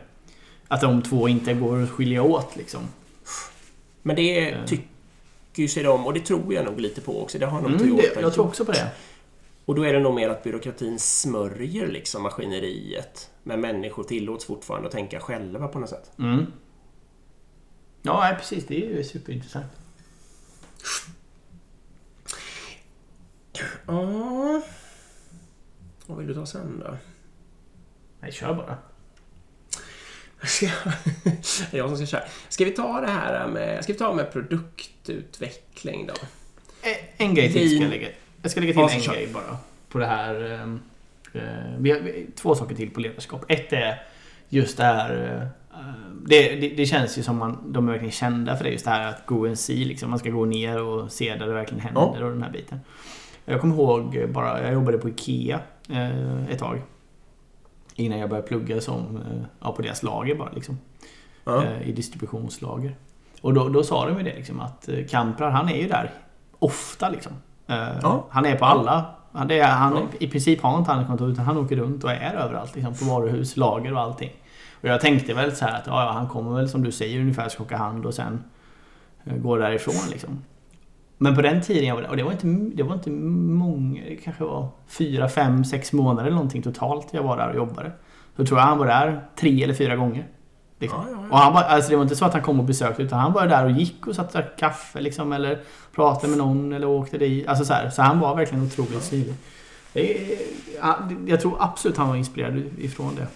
[0.67, 2.81] Att de två inte går att skilja åt liksom.
[4.01, 4.65] Men det Eh.
[4.65, 7.37] tycker sig de och det tror jag nog lite på också.
[7.39, 8.87] Det har nog Mm, Toyota det, jag tror också på det.
[9.65, 13.29] Och då är det nog mer att byråkratin smörjer liksom maskineriet.
[13.43, 16.11] Men människor tillåts fortfarande att tänka själva på något sätt.
[16.19, 16.45] Mm.
[18.01, 18.65] Ja, precis.
[18.67, 19.65] Det är ju superintressant.
[23.87, 24.61] Ja...
[26.05, 26.97] Vad vill du ta sen då?
[28.19, 28.77] Nej, kör bara.
[30.43, 30.73] Ska jag,
[31.71, 32.23] jag som ska köra.
[32.49, 36.13] Ska vi ta det här med, ska vi ta med produktutveckling då?
[36.89, 38.07] Eh, En grej till ska jag lägga.
[38.41, 39.13] Jag ska lägga till en kör.
[39.13, 39.57] grej bara.
[39.89, 40.51] På det här.
[41.33, 41.41] eh,
[41.77, 43.45] vi har vi har två saker till på ledarskap.
[43.47, 44.03] Ett är
[44.49, 45.49] just det här.
[46.25, 48.69] Det, det, det känns ju som man, de är verkligen kända för det.
[48.69, 49.85] Just det här att go and see.
[49.85, 50.09] Liksom.
[50.09, 52.25] Man ska gå ner och se där det verkligen händer Ja.
[52.25, 52.79] och den här biten.
[53.45, 56.81] Jag kommer ihåg bara, jag jobbade på IKEA eh, ett tag.
[57.95, 60.77] Innan jag började plugga som, eh, ja, på deras lager bara liksom.
[61.43, 61.63] Ja.
[61.63, 62.95] eh, i distributionslager.
[63.41, 66.11] Och då, då sa de ju det liksom att eh, Kamprar han är ju där
[66.59, 67.31] ofta liksom.
[67.67, 68.27] Eh, Ja.
[68.29, 69.05] Han är på alla.
[69.31, 70.07] Han, det han.
[70.19, 72.75] I princip har han inte handelskontor utan han åker runt och är överallt.
[72.75, 74.31] Liksom, på varuhus, lager och allting.
[74.81, 77.77] Och jag tänkte väl så att ja, han kommer väl som du säger ungefär skaka
[77.77, 78.43] hand och sen
[79.23, 80.43] eh, gå därifrån liksom.
[81.17, 84.03] Men på den tiden jag var där, och det var inte, det var inte många,
[84.03, 87.91] det kanske var fyra, fem, sex månader eller någonting totalt jag var där och jobbade.
[88.37, 90.27] Så tror jag han var där tre eller fyra gånger.
[90.79, 90.99] Liksom.
[91.07, 91.31] Ja, ja, ja.
[91.31, 93.33] Och han var, alltså det var inte så att han kom och besökte utan han
[93.33, 95.59] var där och gick och satte kaffe liksom eller
[95.95, 97.47] pratade med någon eller åkte dit.
[97.47, 99.13] Alltså så, här, så han var verkligen otroligt
[100.81, 103.27] ja, Jag tror absolut han var inspirerad ifrån det.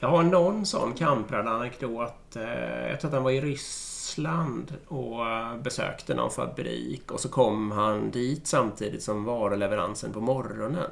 [0.00, 2.36] Jag har någon sån kamprad anekdot.
[2.36, 7.28] Eh, Jag tror att han var i Ryssland och eh, besökte någon fabrik och så
[7.28, 10.90] kom han dit samtidigt som varuleveransen på morgonen.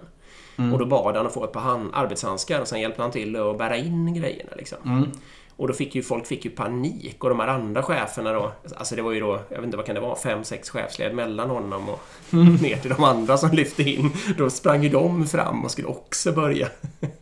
[0.56, 0.72] Mm.
[0.72, 3.36] Och då bad han att få ett par hand, arbetshandskar och sen hjälpte han till
[3.36, 4.50] att bära in grejerna.
[4.56, 4.78] Liksom.
[4.84, 5.10] Mm.
[5.60, 8.96] Och då fick ju folk fick ju panik och de här andra cheferna då, alltså
[8.96, 11.50] det var ju då, jag vet inte vad kan det vara, fem, sex chefsled mellan
[11.50, 12.00] honom och
[12.62, 14.10] ner till de andra som lyfte in.
[14.38, 16.68] Då sprang ju de fram och skulle också börja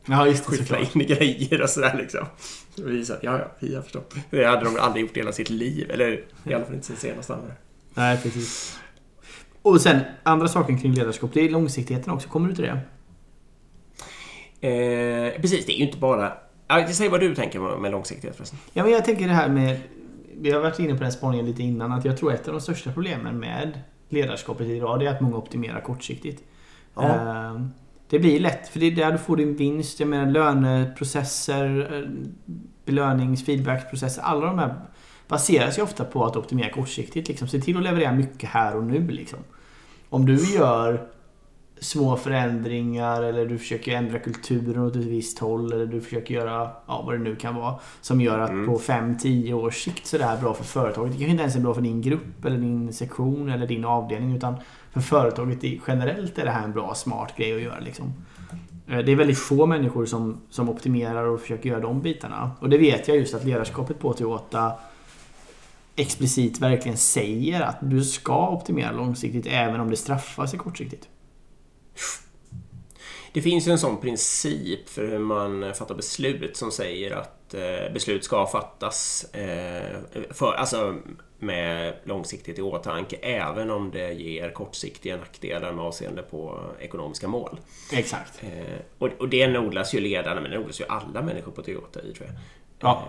[0.07, 2.27] Ja just det skyffla in grejer och sådär liksom.
[2.77, 4.15] Så vi sa, ja, ja, vi har förstått.
[4.31, 6.97] Det hade de aldrig gjort i hela sitt liv, eller i alla fall inte sin
[6.97, 7.53] senaste andra.
[7.95, 8.79] Nej precis.
[9.63, 12.29] Och sen andra saken kring ledarskap, det är långsiktigheten också.
[12.29, 12.81] Kommer du till det?
[14.69, 16.48] Eh, precis, det är ju inte bara...
[16.69, 18.59] Ja, säg vad du tänker med, långsiktighet förresten.
[18.73, 19.81] Ja men jag tänker det här med
[20.41, 22.61] Vi har varit inne på den spaningen lite innan att jag tror ett av de
[22.61, 26.43] största problemen med ledarskapet idag är att många optimerar kortsiktigt.
[26.95, 27.03] Ja.
[27.05, 27.61] Eh,
[28.11, 30.01] Det blir lätt, för det är där du får din vinst.
[30.01, 32.09] Jag menar löneprocesser, eh,
[32.85, 34.23] belönings, feedbackprocesser.
[34.23, 34.75] Alla de här
[35.29, 37.29] baseras ju ofta på att optimera kortsiktigt.
[37.29, 37.49] Liksom.
[37.49, 39.09] Se till att leverera mycket här och nu.
[39.09, 39.39] Liksom.
[40.09, 41.09] Om du gör
[41.81, 46.71] små förändringar eller du försöker ändra kulturen åt ett visst håll eller du försöker göra
[46.87, 48.67] ja, vad det nu kan vara som gör att Mm.
[48.67, 51.13] på 5-10 års sikt så är det här bra för företaget.
[51.13, 54.37] Det kanske inte ens är bra för din grupp eller din sektion eller din avdelning
[54.37, 54.55] utan
[54.93, 57.81] för företaget generellt är det här en bra smart grej att göra.
[57.81, 58.13] Liksom.
[58.89, 62.51] Eh, Det är väldigt få människor som, som optimerar och försöker göra de bitarna.
[62.61, 64.73] Och det vet jag just att ledarskapet på Toyota
[65.97, 71.09] explicit verkligen säger att du ska optimera långsiktigt även om det straffar sig kortsiktigt.
[73.33, 77.93] Det finns ju en sån princip för hur man fattar beslut som säger att eh,
[77.93, 79.97] beslut ska fattas eh,
[80.31, 80.97] för, alltså,
[81.39, 87.61] med långsiktighet i åtanke även om det ger kortsiktiga nackdelar med avseende på ekonomiska mål.
[87.93, 88.43] Exakt.
[88.43, 92.03] Eh, och, och det odlas ju ledarna, men det odlas ju alla människor på Toyota
[92.03, 92.37] i tror jag.
[92.81, 93.09] Ja.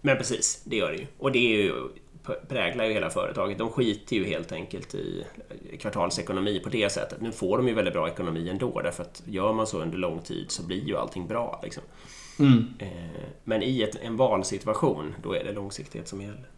[0.00, 1.06] Men precis, det gör det ju.
[1.18, 1.88] Och det är ju,
[2.48, 3.58] präglar ju hela företaget.
[3.58, 5.26] De skiter ju helt enkelt i
[5.80, 7.20] kvartalsekonomi på det sättet.
[7.20, 10.20] Nu får de ju väldigt bra ekonomi ändå, därför att gör man så under lång
[10.20, 11.60] tid så blir ju allting bra.
[11.62, 11.82] Liksom.
[12.38, 12.64] Mm.
[12.78, 16.48] Eh, men i ett, en valsituation, då är det långsiktighet som gäller.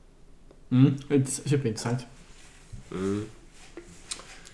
[0.70, 0.96] Mm.
[1.26, 2.06] Superintressant.
[2.90, 3.24] Mm.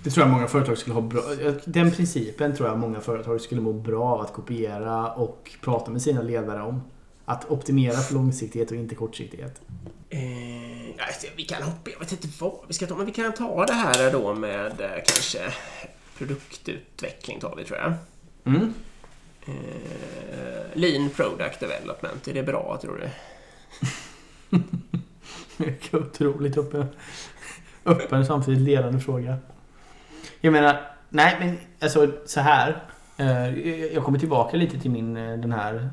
[0.04, 1.22] Det tror jag många företag skulle ha bra...
[1.64, 6.02] Den principen tror jag många företag skulle må bra av att kopiera och prata med
[6.02, 6.80] sina ledare om.
[7.28, 9.60] Att optimera för långsiktighet och inte kortsiktighet.
[10.10, 13.32] Eh, alltså, vi kan hoppa, jag vet inte vad vi ska ta, men vi kan
[13.32, 15.38] ta det här då med eh, kanske
[16.18, 17.92] produktutveckling tar vi tror jag.
[18.44, 18.74] Mm.
[19.46, 19.54] Eh,
[20.74, 23.08] lean Product Development, är det bra tror du?
[25.98, 26.86] Otroligt öppen,
[27.84, 29.36] öppen samtidigt ledande fråga.
[30.40, 32.82] Jag menar, nej men alltså så här.
[33.16, 33.58] Eh,
[33.94, 35.90] jag kommer tillbaka lite till min eh, den här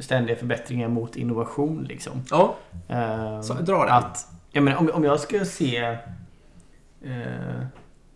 [0.00, 2.12] ständiga förbättringen mot innovation liksom.
[2.30, 2.56] Ja,
[2.88, 3.92] Eh, så, dra det.
[3.92, 5.76] att, jag menar, om, om jag ska se...
[7.02, 7.66] Eh,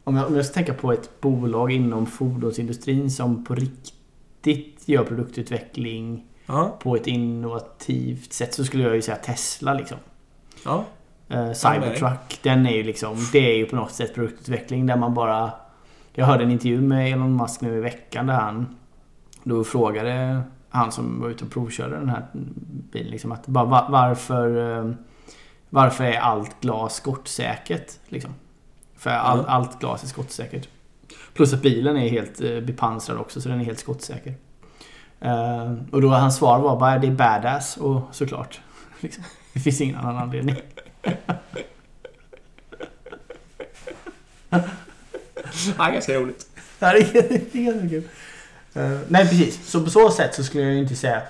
[0.04, 5.04] om, jag, om jag ska tänka på ett bolag inom fordonsindustrin som på riktigt gör
[5.04, 9.98] produktutveckling Ja, på ett innovativt sätt så skulle jag ju säga Tesla liksom.
[10.64, 10.84] ja.
[11.28, 13.16] Eh, Cybertruck, den är ju liksom...
[13.32, 15.50] Det är ju på något sätt produktutveckling där man bara...
[16.14, 18.76] Jag hörde en intervju med Elon Musk nu i veckan där han...
[19.44, 20.42] Då frågade
[20.72, 22.26] han som var ute och provkörde den här
[22.92, 24.78] bilen liksom att bara va- varför...
[24.78, 24.92] eh,
[25.74, 27.92] Varför är allt glas skottsäkert?
[28.08, 28.34] Liksom.
[28.96, 29.44] För all, Ja.
[29.52, 30.68] allt glas är skottsäkert.
[31.34, 34.34] Plus att bilen är helt eh, bepansrad också så den är helt skottsäker.
[35.20, 38.60] Eh, och då hans svar var bara det är badass och såklart.
[39.00, 39.24] Liksom.
[39.52, 40.56] Det finns ingen annan anledning.
[45.78, 46.46] ja ganska roligt.
[46.78, 47.12] Det här är,
[47.52, 48.08] det är ganska kul.
[48.74, 51.22] Eh, Nej precis, så på så sätt så skulle jag inte säga...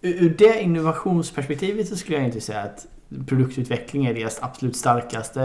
[0.00, 2.86] Ur det innovationsperspektivet så skulle jag inte säga att
[3.28, 5.42] produktutveckling är deras absolut starkaste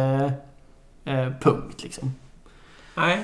[1.05, 1.83] eh, punkt.
[1.83, 2.15] Liksom.
[2.95, 3.23] Nej.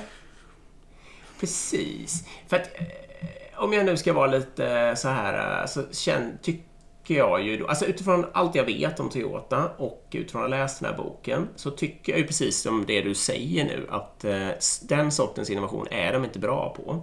[1.40, 2.24] Precis.
[2.48, 7.14] För att eh, om jag nu ska vara lite så här eh, så känn, tycker
[7.14, 10.80] jag ju då, alltså utifrån allt jag vet om Toyota och utifrån att ha läst
[10.80, 14.48] den här boken så tycker jag ju precis som det du säger nu att eh,
[14.82, 17.02] den sortens innovation är de inte bra på.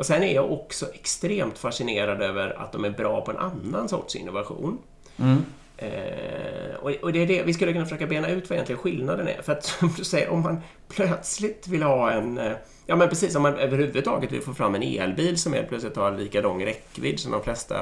[0.00, 3.88] Och sen är jag också extremt fascinerad över att de är bra på en annan
[3.88, 4.78] sorts innovation.
[5.16, 5.44] Mm.
[5.76, 9.28] Eh, och, och det är det vi skulle kunna försöka bena ut vad egentligen skillnaden
[9.28, 9.42] är.
[9.42, 12.38] För att som du säger, om man plötsligt vill ha en...
[12.38, 12.52] Eh,
[12.86, 16.18] ja men precis, om man överhuvudtaget vill få fram en elbil som helt plötsligt har
[16.18, 17.76] lika lång räckvidd som de flesta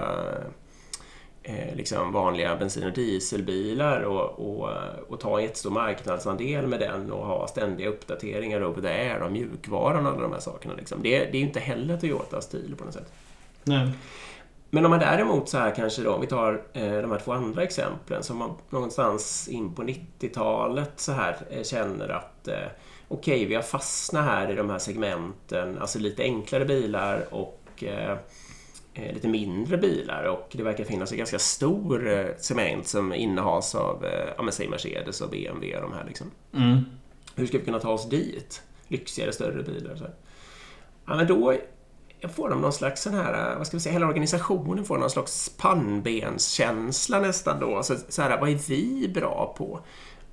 [1.49, 4.71] eh, liksom vanliga bensin och dieselbilar och, och,
[5.09, 10.07] och ta jättestor marknadsandel med den och ha ständiga uppdateringar over the air av mjukvaran
[10.07, 10.75] och alla de här sakerna.
[10.75, 11.03] Liksom.
[11.03, 13.13] Det, det är ju inte heller Toyotas stil på något sätt.
[13.65, 13.91] Nej.
[14.71, 17.33] Men om man däremot så här kanske då, om vi tar eh, de här två
[17.33, 22.69] andra exemplen som man någonstans in på 90-talet så här eh, känner att eh,
[23.09, 28.17] okej, vi har fastnat här i de här segmenten, alltså lite enklare bilar och eh,
[29.15, 34.05] lite mindre bilar och det verkar finnas en ganska stor eh, segment som innehas av,
[34.05, 36.31] eh, ja men säg Mercedes och BMW och de här liksom.
[36.55, 36.85] Mm.
[37.35, 38.63] Hur ska vi kunna ta oss dit?
[38.89, 40.15] Lyxigare, större bilar så här.
[41.07, 41.55] Ja, men då
[42.35, 45.49] får de någon slags sån här, vad ska vi säga, hela organisationen får någon slags
[45.49, 47.83] pannbenskänsla nästan då.
[47.83, 49.81] Så, så här, vad är vi bra på?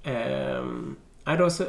[0.04, 0.95] Ehm,
[1.38, 1.63] då så,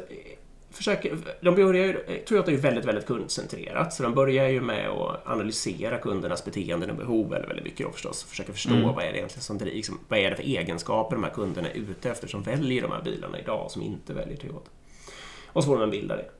[0.77, 4.89] försöker, de börjar ju, Toyota är ju väldigt, väldigt kundcentrerat, så de börjar ju med
[4.89, 8.25] att analysera kundernas beteenden och behov väldigt, väldigt mycket då förstås.
[8.25, 8.83] Försöka förstå Mm.
[8.83, 11.75] vad är det egentligen som liksom, vad är det för egenskaper de här kunderna är
[11.75, 14.71] ute efter som väljer de här bilarna idag som inte väljer Toyota.
[15.47, 16.31] Och så får de en bild av det.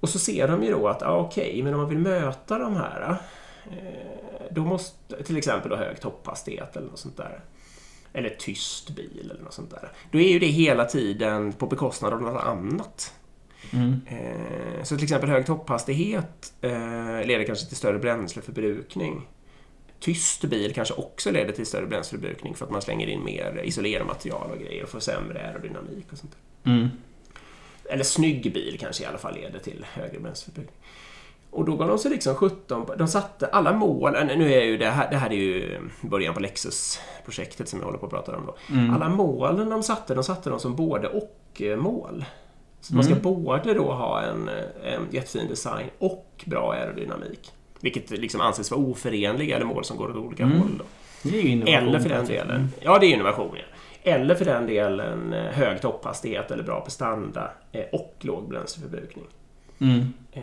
[0.00, 2.76] Och så ser de ju då att, ah, okej, men om man vill möta de
[2.76, 3.16] här,
[3.70, 7.40] eh, då måste, till exempel då hög topphastighet eller något sånt där.
[8.12, 9.92] Eller tyst bil eller något sånt där.
[10.12, 13.14] Då är ju det hela tiden på bekostnad av något annat.
[13.72, 14.00] Mm.
[14.06, 16.70] Eh, Så till exempel hög topphastighet eh,
[17.26, 19.28] leder kanske till större bränsleförbrukning.
[20.00, 24.50] Tyst bil kanske också leder till större bränsleförbrukning för att man slänger in mer isolermaterial
[24.50, 26.36] och grejer och får sämre aerodynamik och sånt.
[26.64, 26.88] Mm.
[27.90, 30.76] Eller snygg bil kanske i alla fall leder till högre bränsleförbrukning.
[31.50, 34.14] Och då gav de sig liksom 17 på- De satte alla mål.
[34.16, 37.86] äh, Nu är ju det här, det här är ju början på Lexus-projektet som jag
[37.86, 38.56] håller på att prata om då.
[38.74, 38.94] Mm.
[38.94, 42.24] Alla målen de satte, de satte dem som både och-mål.
[42.80, 43.22] Så man ska Mm.
[43.22, 44.48] både då ha en,
[44.84, 47.52] en jättefin design och bra aerodynamik.
[47.80, 50.58] Vilket liksom anses vara oförenliga eller mål som går åt olika Mm.
[50.58, 50.70] håll.
[50.78, 50.84] Då.
[51.22, 51.74] Det är ju innovation.
[51.88, 53.62] Eller för den delen, ja det är innovation ja.
[54.12, 59.24] Eller för den delen eh, hög topphastighet eller bra prestanda eh, och låg bränsleförbrukning.
[59.80, 60.12] Mm.
[60.32, 60.42] Eh,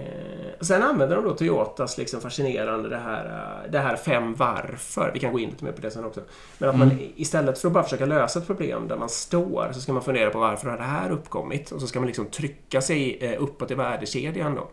[0.62, 5.12] sen använder de då Toyotas liksom fascinerande det här, eh, det här fem varför.
[5.14, 6.22] Vi kan gå in lite mer på det sen också.
[6.58, 7.12] Men att man Mm.
[7.16, 10.30] istället för att bara försöka lösa ett problem där man står så ska man fundera
[10.30, 11.72] på varför har det här uppkommit?
[11.72, 14.70] Och så ska man liksom trycka sig eh, uppåt i värdekedjan då.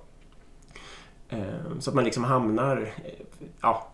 [1.28, 2.94] Eh, så att man liksom hamnar...
[3.60, 3.90] Ja,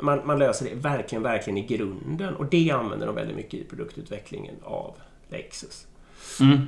[0.00, 2.34] man, man löser det verkligen, verkligen i grunden.
[2.36, 4.94] Och det använder de väldigt mycket i produktutvecklingen av
[5.28, 5.86] Lexus.
[6.40, 6.58] Mm.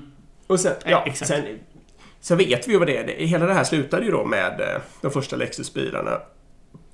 [0.46, 1.28] Och sen, ja, exakt.
[1.28, 1.58] sen,
[2.24, 3.26] sen vet vi ju vad det är.
[3.26, 6.20] Hela det här slutade ju då med eh, de första Lexus-bilarna.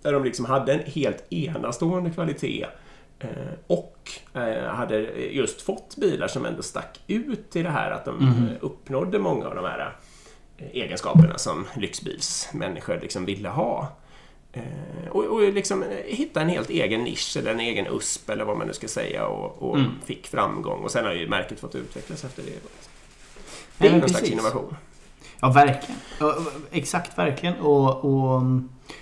[0.02, 2.66] Där de liksom hade en helt enastående kvalitet.
[3.18, 3.28] eh,
[3.66, 4.98] Och eh, hade
[5.30, 9.46] just fått bilar som ändå stack ut i det här att de eh, uppnådde många
[9.46, 9.96] av de här
[10.72, 13.88] egenskaperna som lyxbilsmänniskor liksom ville ha.
[15.10, 18.66] Och, och liksom hitta en helt egen nisch eller en egen USP eller vad man
[18.66, 19.90] nu ska säga och, och Mm.
[20.04, 20.84] fick framgång.
[20.84, 22.52] Och sen har ju märket fått utvecklas efter det.
[23.78, 24.30] Det är en slags precis.
[24.32, 24.76] innovation.
[25.40, 26.00] Ja, verkligen.
[26.20, 26.34] Ja,
[26.70, 27.54] exakt, verkligen.
[27.54, 28.42] Och, och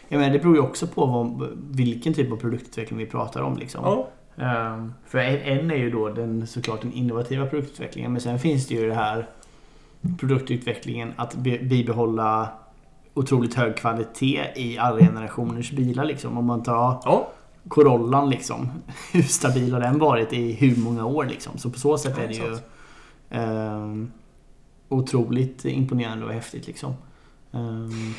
[0.09, 3.57] jag menar, det beror ju också på vad, vilken typ av produktutveckling vi pratar om.
[3.57, 3.85] Liksom.
[3.85, 4.09] Ja.
[4.45, 8.13] Ehm, för en, är ju då den, såklart den innovativa produktutvecklingen.
[8.13, 9.29] Men sen finns det ju det här
[10.19, 12.49] produktutvecklingen att be, bibehålla
[13.15, 16.05] otroligt hög kvalitet i alla generationers bilar.
[16.05, 16.39] Liksom.
[16.39, 17.29] Om man tar Ja,
[17.69, 18.71] Corollan liksom.
[19.13, 21.59] Hur stabil har den varit i hur många år liksom.
[21.59, 24.13] Så på så sätt Ja, är det ju sant.
[24.89, 26.95] Otroligt imponerande och häftigt liksom.
[27.53, 28.15] Ehm,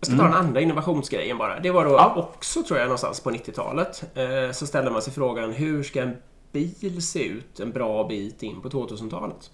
[0.00, 1.60] Jag ska ta den andra innovationsgrejen bara.
[1.60, 2.14] Det var då Ja.
[2.16, 4.04] också, tror jag, någonstans på 90-talet.
[4.14, 6.16] Eh, så ställde man sig frågan hur ska en
[6.52, 9.50] bil se ut en bra bit in på 2000-talet?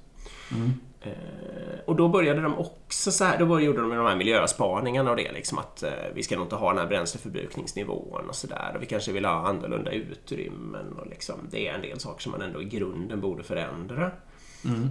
[0.57, 0.73] mm.
[1.01, 5.16] Eh, och då började de också så här, då gjorde de de här miljöspaningarna och
[5.16, 8.83] det liksom att eh, vi ska nog inte ha den här bränsleförbrukningsnivån och sådär och
[8.83, 12.42] vi kanske vill ha annorlunda utrymmen och liksom det är en del saker som man
[12.42, 14.11] ändå i grunden borde förändra.
[14.64, 14.88] Mm.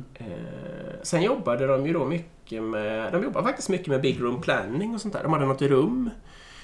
[1.03, 4.93] Sen jobbade de ju då mycket med, de jobbade faktiskt mycket med big room planning
[4.95, 5.23] och sånt där.
[5.23, 6.09] De hade något rum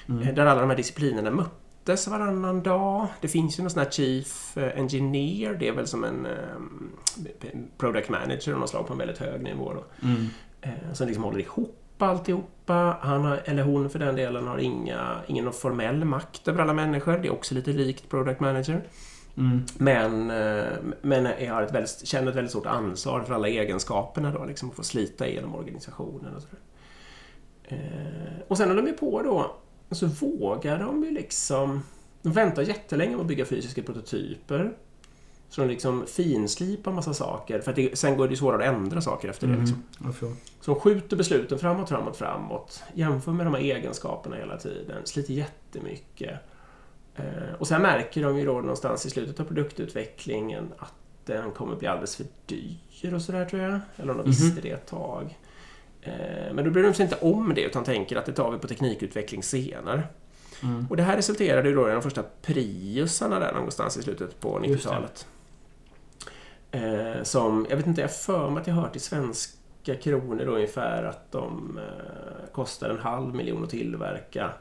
[0.10, 0.28] Mm.
[0.28, 3.08] eh, där alla de här disciplinerna möttes varannan dag.
[3.22, 6.32] Det finns ju någon sån här Chief eh, Engineer, det är väl som en eh,
[7.78, 9.74] Product Manager av något slag på en väldigt hög nivå.
[9.74, 10.08] Då.
[10.08, 10.28] Mm.
[10.94, 12.98] Som liksom håller ihop alltihopa.
[13.02, 17.18] Han har, eller hon för den delen har inga, ingen formell makt över alla människor.
[17.18, 18.84] Det är också lite likt Product Manager.
[19.38, 19.66] Mm.
[19.78, 24.32] Men, eh, men jag har ett väldigt, känner ett väldigt stort ansvar för alla egenskaperna
[24.32, 26.60] då, liksom att få slita igenom organisationen och sådär.
[27.64, 29.56] Eh, och sen när de är på då,
[29.92, 31.84] så vågar de ju liksom...
[32.22, 34.74] De väntar jättelänge med att bygga fysiska prototyper.
[35.50, 38.76] Så de liksom finslipar massa saker, för att det, sen går det ju svårare att
[38.76, 39.54] ändra saker efter det.
[39.54, 39.66] Mm.
[39.66, 40.38] Liksom.
[40.62, 42.84] Så de skjuter besluten framåt, framåt, framåt.
[42.94, 44.98] Jämför med de här egenskaperna hela tiden.
[45.04, 46.40] Sliter jättemycket.
[47.16, 50.94] Eh, och sen märker de ju då någonstans i slutet av produktutvecklingen att
[51.26, 53.80] den kommer bli alldeles för dyr och sådär tror jag.
[53.96, 54.30] Eller om de Mhm.
[54.32, 55.38] visste det ett tag.
[56.02, 58.58] Eh, men då bryr de sig inte om det utan tänker att det tar vi
[58.58, 60.04] på teknikutveckling senare.
[60.64, 60.88] Mm.
[60.90, 64.62] Och det här resulterade ju då i de första Priusarna där någonstans i slutet på
[64.66, 64.90] Just det.
[64.90, 65.28] 90-talet.
[66.72, 70.52] Eh, som, jag vet inte, jag för mig att jag hört i svenska kronor då
[70.56, 71.80] ungefär att de
[72.52, 74.54] kostar en halv miljon att tillverka.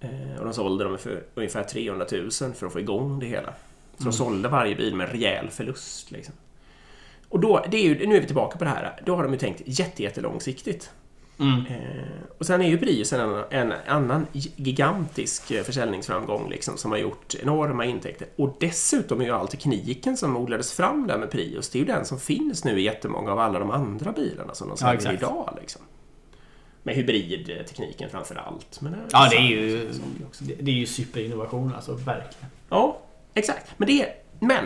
[0.00, 3.52] Eh, och de sålde dem för ungefär 300 000 för att få igång det hela.
[3.96, 4.10] Så Mm.
[4.10, 6.10] de sålde varje bil med en rejäl förlust.
[6.10, 6.34] Liksom.
[7.28, 9.00] Och då, det är ju, nu är vi tillbaka på det här.
[9.06, 10.90] Då har de ju tänkt jätte, jättelångsiktigt.
[11.40, 11.66] Mm.
[11.66, 12.02] Eh,
[12.38, 16.98] och sen är ju Prius en, annan- en annan gigantisk eh, försäljningsframgång liksom, som har
[16.98, 18.28] gjort enorma intäkter.
[18.36, 21.86] Och dessutom är ju all tekniken som odlades fram där med Prius, det är ju
[21.86, 25.14] den som finns nu i jättemånga av alla de andra bilarna som de säljer exakt.
[25.22, 25.58] idag.
[25.60, 25.82] Liksom.
[26.88, 28.80] Med hybridtekniken framför allt.
[28.80, 29.92] Men Ja, det är ju,
[30.60, 32.50] det är ju superinnovation alltså, verkligen.
[32.68, 32.98] Ja,
[33.34, 33.72] exakt.
[33.76, 34.06] Men, det,
[34.40, 34.64] men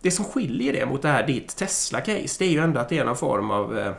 [0.00, 2.98] det som skiljer det mot det här ditt Tesla-case, det är ju ändå att det
[2.98, 3.92] är någon form av eh,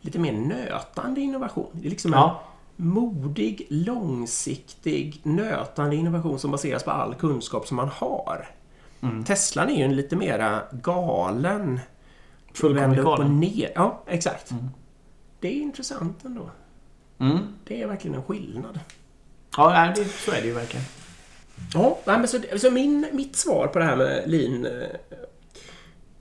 [0.00, 1.70] lite mer nötande innovation.
[1.72, 2.42] Det är liksom en Ja.
[2.76, 8.48] modig, långsiktig, nötande innovation som baseras på all kunskap som man har.
[9.00, 9.24] Mm.
[9.24, 11.80] Teslan är ju en lite mera galen,
[12.50, 13.40] upp och galen.
[13.40, 13.72] ner.
[13.74, 14.50] Ja, exakt.
[14.50, 14.68] Mm.
[15.42, 16.50] Det är intressant ändå.
[17.18, 17.38] Mm.
[17.64, 18.80] Det är verkligen en skillnad.
[19.56, 20.86] Ja, det, så är det ju verkligen.
[21.74, 24.86] Ja, men så, så min, mitt svar på det här med lean eh,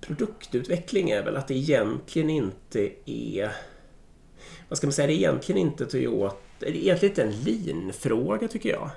[0.02, 3.52] produktutveckling är väl att det egentligen inte är...
[4.70, 5.08] Vad ska man säga?
[5.08, 6.36] Det är egentligen inte Toyota...
[6.60, 8.90] Det är egentligen inte en lean-fråga tycker jag.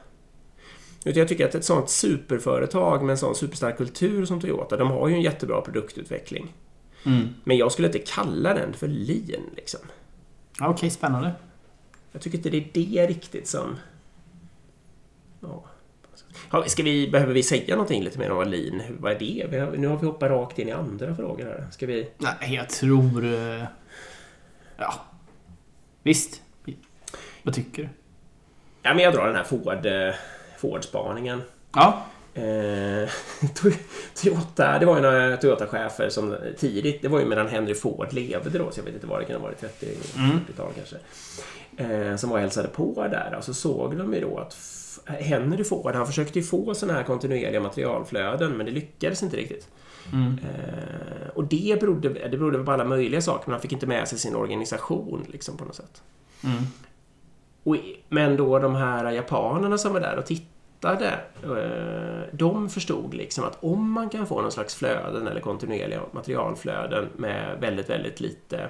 [1.05, 4.91] Utan jag tycker att ett sånt superföretag med en sån superstark kultur som Toyota, de
[4.91, 6.55] har ju en jättebra produktutveckling.
[7.07, 7.29] Mm.
[7.45, 9.81] Men jag skulle inte kalla den för lean liksom.
[10.61, 11.33] Ja, Okej, spännande.
[12.13, 13.77] Jag tycker inte det är det riktigt som...
[15.41, 15.65] Ja.
[16.51, 19.19] Ja, Ska vi, behöver vi säga någonting lite mer om lean, vad är
[19.51, 19.59] det?
[19.61, 21.67] Har, nu har vi hoppat rakt in i andra frågor här.
[21.71, 22.11] Ska vi...
[22.19, 23.25] Nej, jag tror...
[23.25, 23.65] eh,
[24.77, 24.95] Ja.
[26.03, 26.43] Visst.
[27.43, 27.89] Vad tycker du?
[28.83, 30.15] Ja, men jag drar den här Ford, eh,
[30.59, 31.43] Ford-spaningen.
[31.73, 32.03] Ja.
[32.35, 33.09] Eh,
[33.55, 33.79] Toy-
[34.15, 38.59] Toyota, det var ju några Toyota-chefer som tidigt, det var ju medan Henry Ford levde
[38.59, 40.31] då, så jag vet inte vad det kan ha varit, 30 Mm.
[40.31, 40.97] 40-tal kanske.
[41.77, 44.57] Eh, som var och hälsade på där och så såg de ju då att
[45.07, 49.69] Henry Ford, han försökte ju få sådana här kontinuerliga materialflöden men det lyckades inte riktigt.
[50.13, 50.39] Mm.
[50.39, 54.09] Eh, och det berodde, det berodde på alla möjliga saker men han fick inte med
[54.09, 56.03] sig sin organisation liksom på något sätt.
[56.45, 56.63] Mm.
[57.65, 57.77] Och,
[58.09, 60.49] men då de här japanerna som var där och tittade,
[60.93, 67.09] eh, de förstod liksom att om man kan få någon slags flöden eller kontinuerliga materialflöden
[67.17, 68.69] med väldigt, väldigt lite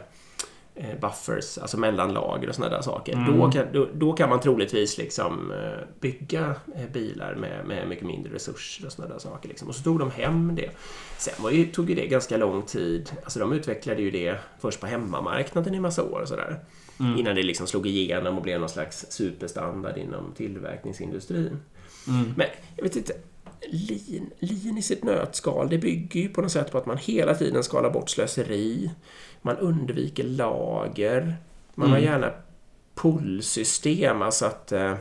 [0.74, 3.12] eh, buffers, alltså mellanlager och sådana där saker.
[3.12, 3.38] Mm.
[3.38, 6.54] Då, kan, då, då kan man troligtvis liksom eh, bygga
[6.92, 9.48] bilar med, med mycket mindre resurser och sådana där saker.
[9.48, 9.68] Liksom.
[9.68, 10.70] Och så tog de hem det.
[11.18, 13.12] Sen var ju, tog ju det ganska lång tid.
[13.24, 16.60] Alltså de utvecklade ju det först på hemmamarknaden i massa år och sådär.
[17.00, 17.18] Mm.
[17.18, 21.60] Innan det liksom slog igenom och blev någon slags superstandard inom tillverkningsindustrin.
[22.08, 22.32] Mm.
[22.36, 22.46] Men
[22.76, 23.12] jag vet inte.
[23.70, 27.34] Lean, lean i sitt nötskal, det bygger ju på något sätt på att man hela
[27.34, 28.90] tiden skalar bort slöseri.
[29.42, 31.36] Man undviker lager.
[31.74, 32.10] Man har Mm.
[32.10, 32.30] gärna
[32.94, 34.94] pullsystem, alltså att eh,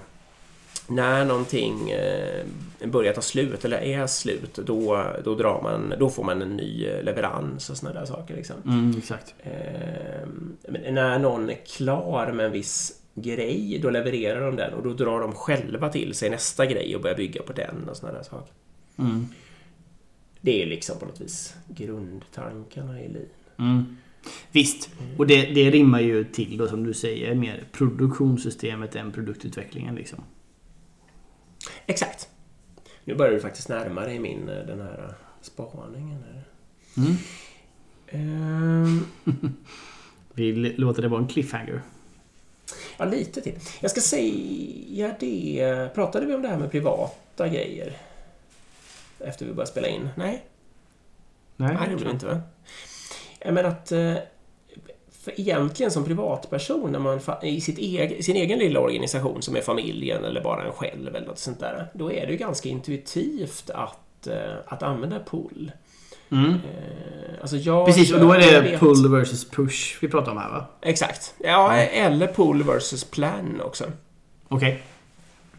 [0.88, 2.46] när någonting eh,
[2.86, 6.86] börjar ta slut eller är slut, då, då, drar man, då får man en ny
[6.88, 8.36] eh, leverans och sådana där saker.
[8.36, 8.56] Liksom.
[8.66, 9.36] Mm, exakt.
[9.40, 10.28] Eh,
[10.92, 15.22] när någon är klar med en viss grej, då levererar de den och då drar
[15.22, 18.54] de själva till sig nästa grej och börjar bygga på den och sådana där saker.
[18.98, 19.28] Mm.
[20.42, 23.26] Det är liksom på något vis grundtankarna i lean.
[23.60, 23.98] Mm.
[24.52, 29.96] Visst, och det, det rimmar ju till då som du säger mer produktionssystemet än produktutvecklingen
[29.96, 30.24] liksom.
[31.86, 32.30] Exakt.
[33.04, 36.24] Nu börjar du faktiskt närma dig min, eh, den här eh, spaningen.
[36.24, 36.44] Här.
[36.98, 37.16] Mm.
[38.08, 39.06] Ehm,
[40.34, 41.82] Vi låter det vara en cliffhanger.
[42.98, 43.60] Ja, lite till.
[43.82, 45.90] Jag ska säga det.
[45.96, 47.98] Pratade vi om det här med privata grejer?
[49.20, 50.10] Efter vi började spela in?
[50.16, 50.46] Nej?
[51.56, 52.42] Nej, det gjorde vi inte va?
[53.40, 53.92] Ja, Men att...
[53.92, 54.14] eh,
[55.12, 59.62] För egentligen som privatperson, när man i sitt egen, sin egen lilla organisation som är
[59.62, 61.88] familjen eller bara en själv eller något sånt där.
[61.94, 65.72] Då är det ju ganska intuitivt att, eh, att använda pull.
[66.34, 66.50] Mm.
[66.54, 66.60] Eh,
[67.42, 70.66] Alltså jag Precis, och då är det pull versus push vi pratar om här va?
[70.82, 71.34] Exakt.
[71.44, 73.86] Ja, eller pull versus plan också.
[74.48, 74.84] Okej.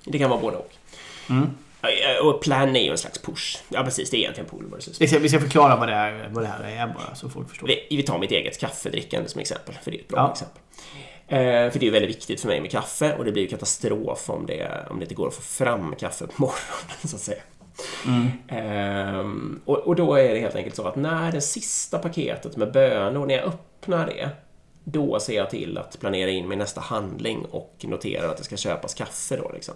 [0.04, 0.72] Det kan vara både och.
[1.30, 1.50] Mm.
[2.22, 3.58] Och plan är ju en slags push.
[3.68, 4.10] Ja, precis.
[4.10, 6.62] Det är egentligen pull versus ska, vi ska förklara vad det, är, vad det här
[6.64, 7.70] är bara så folk förstår.
[7.90, 10.32] Vi, tar mitt eget kaffedrickande som exempel, för det är ett bra Ja.
[10.32, 10.60] exempel.
[11.28, 14.30] Eh, för det är väldigt viktigt för mig med kaffe och det blir ju katastrof
[14.30, 17.42] om det, om det inte går att få fram kaffe på morgonen, så att säga.
[18.06, 18.28] Mm.
[18.48, 22.72] Ehm, och, och då är det helt enkelt så att när det sista paketet med
[22.72, 24.28] bönor, när jag öppnar det,
[24.84, 28.56] då ser jag till att planera in min nästa handling och noterar att det ska
[28.56, 29.74] köpas kaffe då liksom.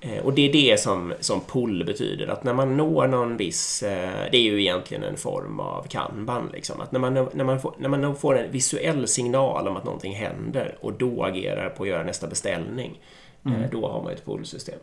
[0.00, 3.82] Eh, Och det är det som, som pull betyder, att när man når någon viss...
[3.82, 6.80] eh, Det är ju egentligen en form av kanban, liksom.
[6.80, 10.14] Att när man, när, man får, när man får en visuell signal om att någonting
[10.14, 13.00] händer och då agerar på att göra nästa beställning,
[13.46, 14.78] eh, då har man ett pullsystem.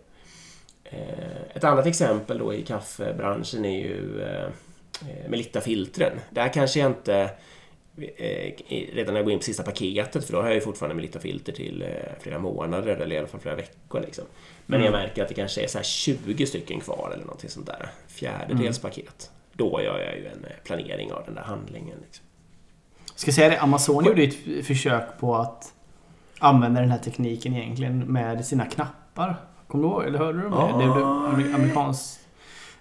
[0.91, 4.49] Eh, Ett annat exempel då i kaffebranschen är ju eh,
[5.29, 6.19] Melitta-filtren.
[6.29, 7.29] Där kanske jag inte
[7.97, 8.53] eh,
[8.93, 11.53] redan när jag går in på sista paketet, för då har jag ju fortfarande Melitta-filter
[11.53, 11.85] till
[12.19, 14.01] flera månader eller i alla fall flera veckor.
[14.01, 14.25] Liksom.
[14.65, 17.67] Men jag märker att det kanske är så här 20 stycken kvar eller någonting sånt
[17.67, 17.89] där.
[18.07, 19.31] Fjärdedels paket.
[19.53, 21.97] Då gör jag ju en planering av den där handlingen.
[22.01, 22.25] Liksom.
[23.15, 25.73] Ska jag säga det, Amazon gjorde ett försök på att
[26.39, 29.35] använda den här tekniken egentligen med sina knappar.
[29.71, 30.03] Kommer du ihåg?
[30.03, 30.57] Eller hörde du om det?
[30.83, 30.87] Ja.
[30.87, 32.17] Det blev amer- amerikanskt...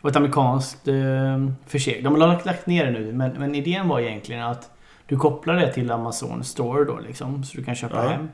[0.01, 0.95] Det var ett amerikanskt eh,
[1.66, 2.05] försök.
[2.05, 4.70] De har lagt, lagt ner det nu, men, men idén var egentligen att
[5.07, 8.09] du kopplar det till Amazon Store då liksom, så du kan köpa Ja.
[8.11, 8.28] hem.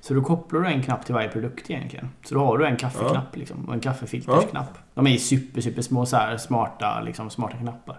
[0.00, 2.08] Så då kopplar du en knapp till varje produkt egentligen.
[2.24, 4.78] Så då har du en kaffeknapp liksom, och en kaffefiltersknapp.
[4.94, 7.98] De är super, super små så här smarta, liksom, smarta knappar.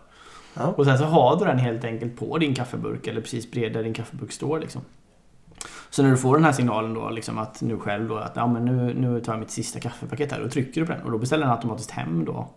[0.53, 0.64] Ja.
[0.78, 3.84] Och sen så har du den helt enkelt på din kaffeburk eller precis bredvid där
[3.84, 4.82] din kaffeburk står liksom.
[5.90, 8.48] Så när du får den här signalen då liksom att nu själv då att ja,
[8.48, 10.40] men nu, nu tar jag mitt sista kaffepaket här.
[10.44, 12.48] Då trycker du på den och då beställer den automatiskt hem då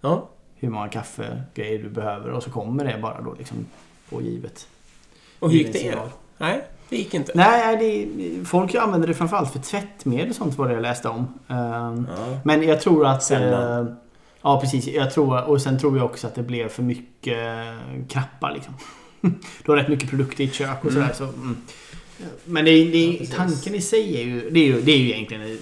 [0.00, 0.28] Ja.
[0.54, 3.56] hur många kaffegrejer du behöver och så kommer det bara då liksom
[4.10, 4.66] på givet.
[5.38, 5.78] Och hur gick det?
[5.78, 6.08] signal.
[6.38, 7.32] Nej, det gick inte.
[7.34, 11.34] Nej, det, folk använder det framförallt för tvättmedel och sånt var det jag läste om.
[11.48, 12.38] Ehm, Ja.
[12.44, 13.22] Men jag tror att...
[13.22, 13.86] Sällan.
[13.86, 13.92] Eh,
[14.42, 14.86] ja, precis.
[14.86, 18.74] Jag tror, och sen tror jag också att det blev för mycket eh, knappar liksom.
[19.64, 21.02] Du har rätt mycket produkter i ett kök och Mm.
[21.02, 21.14] sådär.
[21.14, 21.56] Så, mm.
[22.44, 25.10] Men det, det, Ja, tanken i sig är ju, det är ju, det är ju
[25.10, 25.58] egentligen en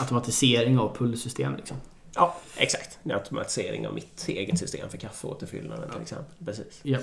[0.00, 1.56] automatisering av pullsystem.
[1.56, 1.76] Liksom.
[2.14, 2.98] Ja, exakt.
[3.02, 6.46] En automatisering av mitt eget system för kaffeåterfyllnaden till exempel.
[6.46, 6.80] Precis.
[6.82, 7.02] Japp.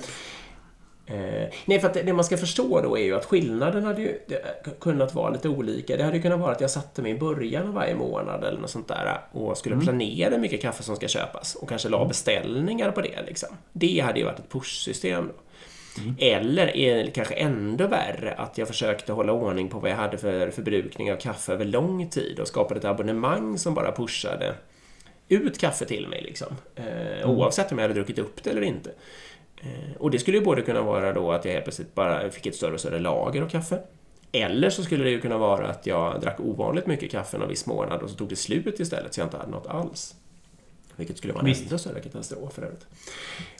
[1.08, 4.02] Eh, nej, för att det, det man ska förstå då är ju att skillnaden hade
[4.02, 4.18] ju
[4.80, 5.96] kunnat vara lite olika.
[5.96, 8.60] Det hade ju kunnat vara att jag satte mig i början av varje månad eller
[8.60, 12.04] något sånt där och skulle planera hur mycket kaffe som ska köpas och kanske la
[12.04, 13.22] beställningar på det.
[13.26, 13.48] Liksom.
[13.72, 15.26] Det hade ju varit ett push-system.
[15.26, 15.34] Då.
[16.18, 20.18] Eller är det kanske ändå värre att jag försökte hålla ordning på vad jag hade
[20.18, 24.54] för förbrukning av kaffe över lång tid och skapade ett abonnemang som bara pushade
[25.28, 26.22] ut kaffe till mig.
[26.22, 26.56] Liksom.
[26.74, 28.90] Eh, oavsett om jag hade druckit upp det eller inte.
[29.60, 32.46] Eh, och det skulle ju både kunna vara då att jag helt plötsligt bara fick
[32.46, 33.78] ett större och större lager av kaffe.
[34.32, 37.66] Eller så skulle det ju kunna vara att jag drack ovanligt mycket kaffe någon viss
[37.66, 40.14] månad och så tog det slut istället så jag inte hade något alls.
[40.96, 42.86] Vilket skulle vara en ännu större katastrof för övrigt.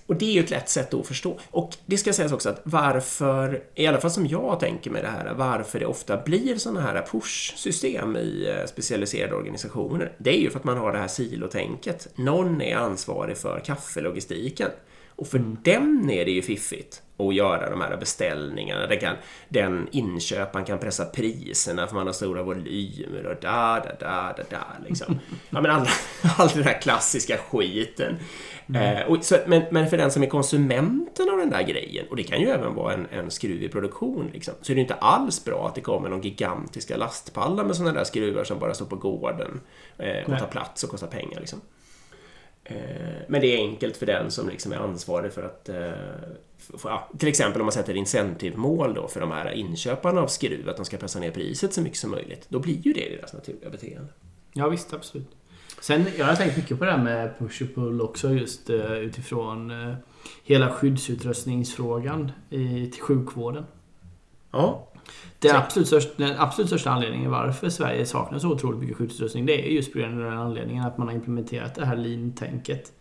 [0.07, 1.39] Och det är ju ett lätt sätt att förstå.
[1.51, 5.09] Och det ska sägas också att varför, i alla fall som jag tänker med det
[5.09, 10.13] här, varför det ofta blir sådana här push-system i eh, specialiserade organisationer.
[10.19, 12.09] Det är ju för att man har det här silotänket.
[12.15, 14.71] Någon är ansvarig för kaffelogistiken.
[15.17, 18.87] Och för den är det ju fiffigt att göra de här beställningarna.
[18.87, 19.17] Den, kan,
[19.49, 24.43] den inköparen kan pressa priserna för man har stora volymer och da, da, da, da,
[24.51, 25.19] da liksom.
[25.51, 25.87] Ja, men all,
[26.37, 28.17] all den här klassiska skiten.
[28.75, 32.17] Eh, och, så, men, men för den som är konsumenten av den där grejen, och
[32.17, 34.95] det kan ju även vara en, en skruv i produktion, liksom, så är det inte
[34.95, 38.87] alls bra att det kommer någon gigantiska lastpallar med sådana där skruvar som bara står
[38.87, 39.61] på gården
[39.99, 40.41] eh, och Nej.
[40.41, 41.41] tar plats och kostar pengar.
[41.41, 41.61] Liksom.
[42.69, 42.77] Eh,
[43.29, 45.69] Men det är enkelt för den som liksom är ansvarig för att...
[45.69, 45.77] eh,
[46.59, 50.69] för- ja, till exempel om man sätter incentivmål då för de här inköparna av skruv,
[50.69, 52.47] att de ska pressa ner priset så mycket som möjligt.
[52.49, 54.09] Då blir ju det deras naturliga beteende.
[54.53, 55.31] Ja visst, absolut.
[55.81, 58.93] Sen, jag har tänkt mycket på det här med push och pull också just eh,
[58.93, 59.73] utifrån
[60.45, 63.65] hela skyddsutrustningsfrågan i, till sjukvården.
[64.53, 64.89] Ja,
[65.39, 68.97] Det är Så- absolut största, den absolut största anledningen varför Sverige saknar så otroligt mycket
[68.97, 71.97] skyddsutrustning det är just på grund av den anledningen att man har implementerat det här
[71.97, 72.93] lean-tänket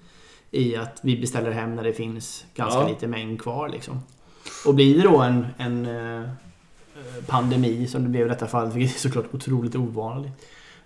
[0.51, 2.87] i att vi beställer hem när det finns ganska Ja.
[2.87, 3.99] lite mängd kvar liksom.
[4.67, 6.29] Och blir det då en, en eh,
[7.27, 10.31] pandemi som det blev i detta fallet, vilket är såklart otroligt ovanligt,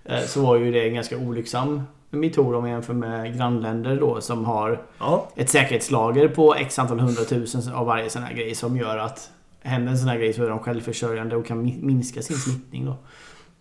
[0.05, 4.21] eh, så var ju det en ganska olycksam metod om man jämför med grannländer då
[4.21, 8.77] som har ja, ett säkerhetslager på x antal hundratusen av varje sån här grej som
[8.77, 9.31] gör att
[9.61, 12.97] händer en sån här grej så är de självförsörjande och kan minska sin smittning då.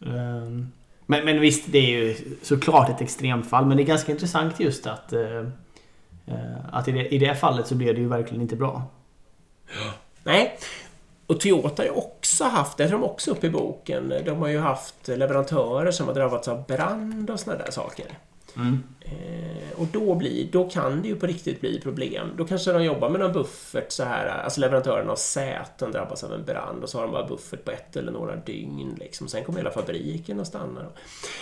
[0.07, 0.73] Ehm,
[1.07, 4.87] men, men visst, det är ju såklart ett extremfall men det är ganska intressant just
[4.87, 5.39] att eh,
[6.27, 8.83] eh, att i det, i det fallet så blev det ju verkligen inte bra.
[10.25, 10.59] nej.
[11.27, 14.49] Och Toyota har ju också haft, det tar de också upp i boken, de har
[14.49, 18.07] ju haft leverantörer som har drabbats av brand och såna där saker.
[19.01, 22.29] Eh, och då, blir, då kan det ju på riktigt bli problem.
[22.37, 26.33] Då kanske de jobbar med någon buffert så här, alltså leverantören av säten drabbas av
[26.33, 28.97] en brand och så har de bara buffert på ett eller några dygn.
[29.01, 29.29] Liksom.
[29.29, 30.87] Sen kommer hela fabriken att stanna.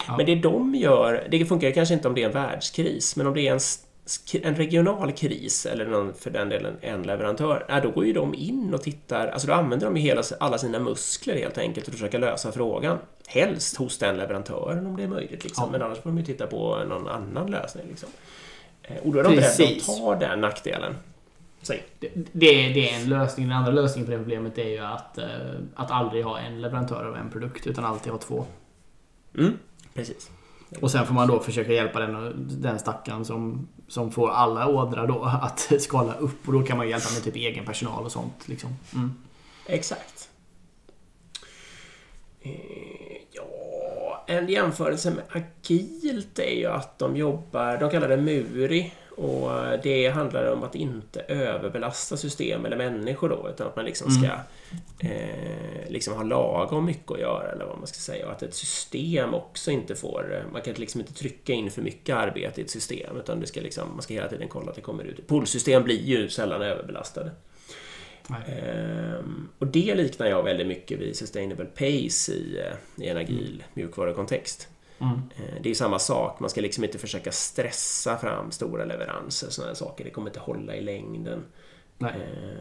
[0.07, 0.17] Ja.
[0.17, 3.35] Men det de gör, det funkar kanske inte om det är en världskris, men om
[3.35, 3.61] det är en,
[4.43, 8.35] en regional kris eller någon, för den delen en leverantör, ja, då går ju de
[8.35, 11.93] in och tittar, alltså då använder de ju hela, alla sina muskler helt enkelt och
[11.93, 12.99] försöker lösa frågan.
[13.27, 15.65] Helst hos den leverantören om det är möjligt, liksom.
[15.65, 15.71] Ja.
[15.73, 17.87] men annars får de ju titta på någon annan lösning.
[17.89, 18.09] Liksom.
[18.83, 19.89] Eh, Och då är de beredda Precis.
[19.89, 20.95] att ta den nackdelen.
[21.63, 21.83] Säg.
[21.99, 23.49] Det, det, är, det är en lösning.
[23.49, 25.27] Den andra lösningen på det problemet är ju att, eh,
[25.75, 28.45] att aldrig ha en leverantör av en produkt utan alltid ha två.
[29.39, 29.59] Mm,
[29.95, 30.31] precis.
[30.81, 35.07] Och sen får man då försöka hjälpa den, den stackaren som, som får alla ådrar
[35.07, 36.49] då att skala upp.
[36.49, 38.49] Och då kan man hjälpa med typ egen personal och sånt.
[38.49, 38.77] Liksom.
[38.95, 39.15] Mm.
[39.67, 40.29] Exakt.
[42.43, 48.93] Eh, ja, en jämförelse med agilt är ju att de jobbar, de kallar det Muri
[49.17, 49.51] och
[49.83, 54.27] det handlar om att inte överbelasta system eller människor då, utan att man liksom ska
[55.09, 58.55] eh, liksom ha lagom mycket att göra eller vad man ska säga och att ett
[58.55, 62.71] system också inte får, man kan liksom inte trycka in för mycket arbete i ett
[62.71, 65.27] system utan det ska liksom, man ska hela tiden kolla att det kommer ut.
[65.27, 67.31] Poolsystem blir ju sällan överbelastade.
[68.31, 73.65] Ehm, och det liknar jag väldigt mycket vid Sustainable Pace i, eh, i en agil
[73.75, 74.69] mjukvarukontext.
[74.99, 75.13] Mm.
[75.37, 79.75] Eh, Det är samma sak, man ska liksom inte försöka stressa fram stora leveranser, sådana
[79.75, 80.05] saker.
[80.05, 81.45] Det kommer inte hålla i längden.
[81.99, 82.13] Nej.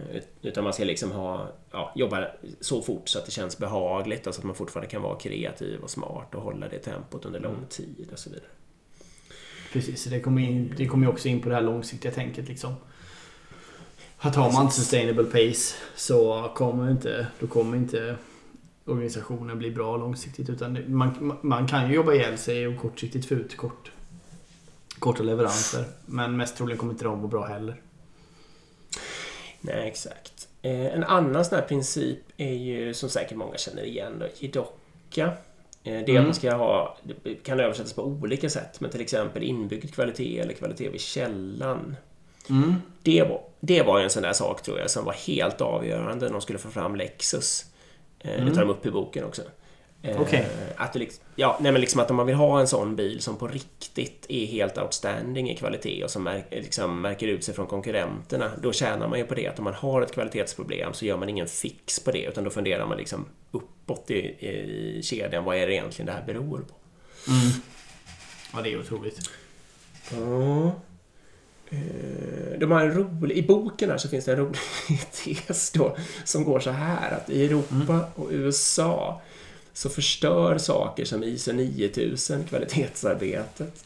[0.09, 2.27] Eh, ut- Utan man ska liksom ha, ja, jobba
[2.61, 5.79] så fort så att det känns behagligt och så att man fortfarande kan vara kreativ
[5.79, 8.47] och smart och hålla det tempot under lång tid och så vidare.
[9.73, 12.73] Precis, det kommer, in, det kommer också in på det här långsiktiga tänket liksom.
[14.17, 18.15] Att har man inte sustainable pace så kommer inte, då kommer inte
[18.85, 20.49] organisationen bli bra långsiktigt.
[20.49, 23.91] Utan man, man kan ju jobba ihjäl sig och kortsiktigt få ut kort,
[24.99, 25.85] korta leveranser.
[26.05, 27.81] Men mest troligen kommer inte de vara bra heller.
[29.61, 30.47] Nej, exakt.
[30.61, 35.25] Eh, En annan sån här princip är ju, som säkert många känner igen, då, Jidoka.
[35.83, 36.23] Eh, Det Mm.
[36.23, 40.53] man ska ha, det kan översättas på olika sätt, men till exempel inbyggd kvalitet eller
[40.53, 41.95] kvalitet vid källan.
[42.49, 42.73] Mm.
[43.03, 46.31] Det var, det var en sån där sak tror jag som var helt avgörande när
[46.33, 47.65] de skulle få fram Lexus.
[48.27, 49.41] Eh, Det tar de upp i boken också.
[50.01, 50.45] Eh.
[50.75, 53.21] Att, det liksom, ja, nej men liksom att om man vill ha en sån bil
[53.21, 57.53] som på riktigt är helt outstanding i kvalitet och som märk, liksom märker ut sig
[57.53, 59.47] från konkurrenterna, då tjänar man ju på det.
[59.47, 62.49] Att om man har ett kvalitetsproblem så gör man ingen fix på det, utan då
[62.49, 65.43] funderar man liksom uppåt i, i kedjan.
[65.43, 66.75] Vad är det egentligen det här beror på?
[67.31, 67.51] Mm.
[68.53, 69.29] Ja, det är otroligt.
[70.11, 70.71] Ja.
[71.69, 74.57] Eh, De har en rolig, I boken här så finns det en rolig
[75.11, 79.21] tes då som går så här att i Europa och USA
[79.73, 83.85] så förstör saker som ISO 9000 kvalitetsarbetet.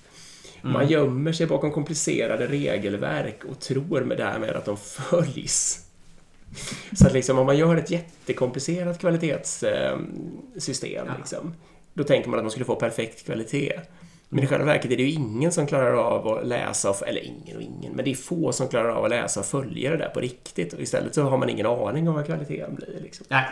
[0.62, 0.90] Man Mm.
[0.92, 5.86] gömmer sig bakom komplicerade regelverk och tror med därmed att de följs.
[6.98, 11.14] Så att liksom om man gör ett jättekomplicerat kvalitetssystem, Ja.
[11.18, 11.54] liksom,
[11.94, 13.80] då tänker man att man skulle få perfekt kvalitet.
[14.32, 17.58] Men i själva verket är det ju ingen som klarar av att läsa, eller ingen
[17.58, 20.10] och ingen, men det är få som klarar av att läsa och följa det där
[20.10, 20.74] på riktigt.
[20.74, 23.00] Och istället så har man ingen aning om vad kvaliteten blir.
[23.02, 23.26] Liksom.
[23.30, 23.46] Nej.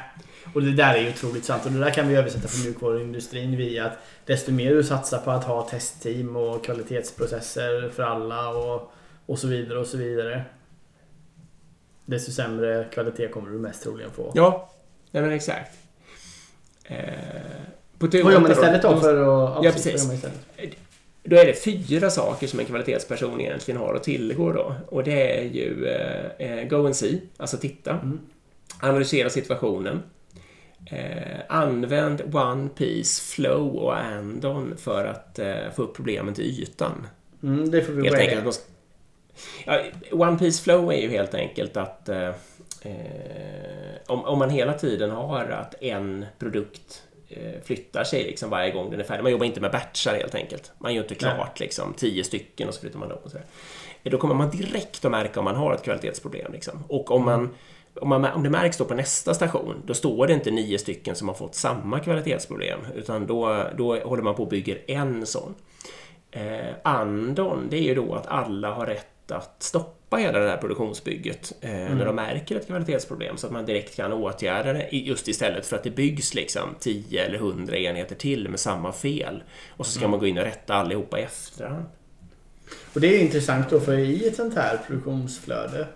[0.53, 1.65] Och det där är ju otroligt sant.
[1.65, 5.31] Och det där kan vi översätta för mjukvaruindustrin via att desto mer du satsar på
[5.31, 8.91] att ha testteam och kvalitetsprocesser för alla och,
[9.25, 10.43] och så vidare och så vidare.
[12.05, 14.31] Desto sämre kvalitet kommer du mest troligen få.
[14.35, 14.69] Ja,
[15.11, 15.77] nej men exakt.
[16.83, 16.97] Eh,
[17.99, 19.63] på Vad gör man istället då för att...
[19.63, 20.23] Ja, precis.
[21.23, 24.75] Då är det fyra saker som en kvalitetsperson egentligen har att tillgå då.
[24.87, 27.91] Och det är ju eh, eh, go and see, alltså titta.
[27.91, 28.19] Mm.
[28.79, 30.03] Analysera situationen.
[30.91, 37.07] Eh, använd One Piece, Flow och Andon för att eh, få upp problemen till ytan.
[37.43, 38.67] Mm, det får vi Helt enkelt.
[39.65, 39.81] Ja,
[40.11, 42.29] One Piece Flow är ju helt enkelt att eh,
[42.81, 42.93] eh,
[44.07, 47.03] om, om man hela tiden har att en produkt
[47.63, 49.23] flyttar sig liksom varje gång den är färdig.
[49.23, 50.71] Man jobbar inte med batchar helt enkelt.
[50.79, 53.17] Man gör inte klart liksom, tio stycken och så flyttar man dem.
[53.23, 53.45] Och så där.
[54.03, 56.51] Eh, Då kommer man direkt att märka om man har ett kvalitetsproblem.
[56.51, 56.83] Liksom.
[56.87, 57.49] Och om, man,
[58.01, 61.15] om, man, om det märks då på nästa station, då står det inte nio stycken
[61.15, 62.79] som har fått samma kvalitetsproblem.
[62.95, 65.55] Utan då, då håller man på och bygger en sån.
[66.31, 70.57] Eh, andon, det är ju då att alla har rätt att stoppa hela det här
[70.57, 75.27] produktionsbygget eh, när de märker ett kvalitetsproblem så att man direkt kan åtgärda det just
[75.27, 79.85] istället för att det byggs liksom 10 eller 100 enheter till med samma fel och
[79.85, 81.85] så ska man gå in och rätta allihopa i efterhand.
[82.93, 85.87] Och det är intressant då för i ett sånt här produktionsflöde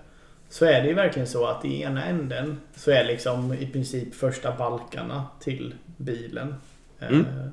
[0.49, 4.15] så är det ju verkligen så att i ena änden så är liksom i princip
[4.15, 6.55] första balkarna till bilen.
[6.99, 7.19] Mm.
[7.19, 7.47] Eh,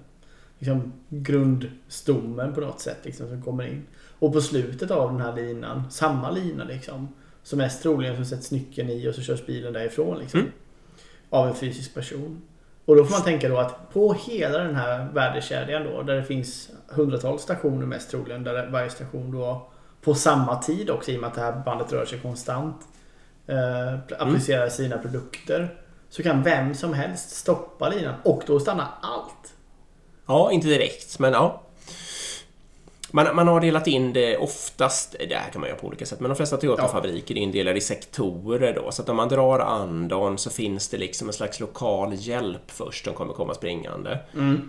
[0.58, 3.86] liksom grundstommen på något sätt liksom, som kommer in.
[4.18, 7.08] Och på slutet av den här linan, samma lina liksom.
[7.42, 10.40] Som mest troligen så sätts nyckeln i och så körs bilen därifrån liksom.
[10.40, 10.52] Mm.
[11.30, 12.42] Av en fysisk person.
[12.84, 16.24] Och då får man tänka då att på hela den här värdekedjan då, där det
[16.24, 19.68] finns hundratals stationer mest troligen, där varje station då
[20.02, 22.76] på samma tid också i och med att det här bandet rör sig konstant
[23.46, 25.74] eh, applicerar sina produkter.
[26.08, 29.54] Så kan vem som helst stoppa linan och då stannar allt.
[30.26, 31.62] Ja, inte direkt, men ja.
[33.10, 36.20] Man, man har delat in det oftast, det här kan man göra på olika sätt,
[36.20, 38.90] men de flesta Toyota-fabriker är indelade i sektorer då.
[38.92, 43.04] Så att om man drar andon så finns det liksom en slags lokal hjälp först
[43.04, 44.18] som kommer komma springande.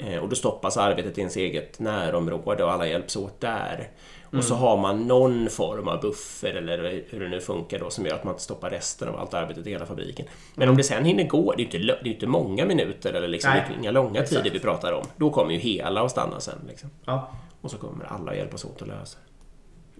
[0.08, 3.90] Eh, och då stoppas arbetet i ens eget närområde och alla hjälps åt där.
[4.38, 8.06] Och så har man någon form av buffer eller hur det nu funkar då som
[8.06, 10.26] gör att man inte stoppar resten av allt arbetet i hela fabriken.
[10.56, 13.14] Men om det sen hinner gå, det är ju inte, det är inte många minuter
[13.14, 14.44] eller liksom, inga långa Exakt.
[14.44, 15.06] tider vi pratar om.
[15.18, 16.60] Då kommer ju hela att stanna sen.
[16.68, 16.90] Liksom.
[17.06, 17.32] Ja.
[17.62, 19.18] Och så kommer alla hjälpas åt att lösa.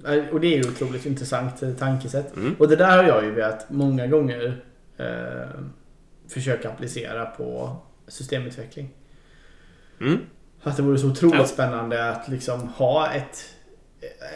[0.08, 2.36] Eh, Och det är ju ett otroligt intressant eh, tankesätt.
[2.36, 2.56] Mm.
[2.60, 4.64] Och det där har jag ju velat många gånger
[4.98, 5.50] eh,
[6.28, 7.76] försöka applicera på
[8.08, 8.90] systemutveckling.
[10.02, 10.18] Mm.
[10.62, 11.46] Att det vore så otroligt Ja.
[11.46, 13.56] spännande att liksom ha ett,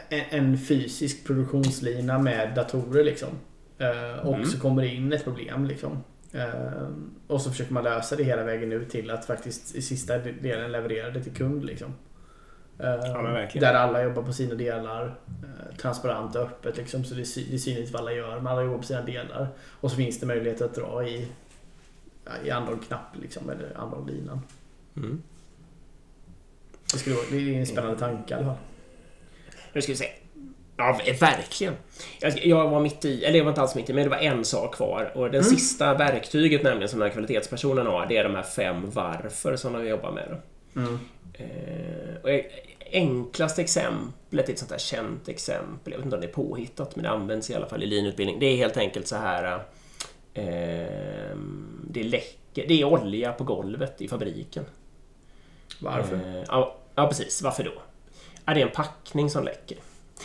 [0.09, 3.30] en, en fysisk produktionslina med datorer liksom.
[3.78, 4.45] Eh, och Mm.
[4.45, 6.03] så kommer det in ett problem liksom.
[6.32, 6.88] Eh,
[7.28, 10.71] och så försöker man lösa det hela vägen ut till att faktiskt i sista delen
[10.71, 11.93] leverera det till kund liksom.
[12.80, 13.67] Eh, men verkligen.
[13.67, 15.05] där alla jobbar på sina delar.
[15.43, 17.03] eh, Transparent och öppet liksom.
[17.03, 18.36] Så det är, synligt vad alla gör.
[18.36, 19.47] Men alla jobbar på sina delar.
[19.82, 21.28] Och så finns det möjlighet att dra i,
[22.26, 23.49] ja, i andra knapp liksom.
[23.49, 24.41] Eller andra linan.
[24.95, 25.21] Mm.
[26.91, 28.55] Det, skulle vara, det är en spännande tanke i alla fall.
[29.74, 30.05] Nu ska vi se.
[30.78, 31.74] Ja, verkligen.
[32.19, 34.17] Jag, jag var mitt i, eller jag var inte alls mitt i, men det var
[34.17, 35.11] en sak kvar.
[35.15, 38.89] Och det sista verktyget nämligen som den här kvalitetspersonen har, det är de här fem
[38.89, 40.28] varför som de jobbar med.
[40.30, 40.38] Då.
[40.76, 40.99] Mm.
[41.34, 42.30] Eh, och
[42.91, 47.03] enklaste exemplet, ett sånt här känt exempel, jag vet inte om det är påhittat, men
[47.03, 48.39] det används i alla fall i linutbildning.
[48.39, 49.63] Det är helt enkelt så här...
[50.34, 51.38] Eh,
[51.89, 54.65] det läcker, det är olja på golvet i fabriken.
[55.80, 56.15] Varför?
[56.15, 57.41] Eh, ja, ja, precis.
[57.41, 57.71] Varför då?
[58.45, 59.78] Ja, det är en packning som läcker.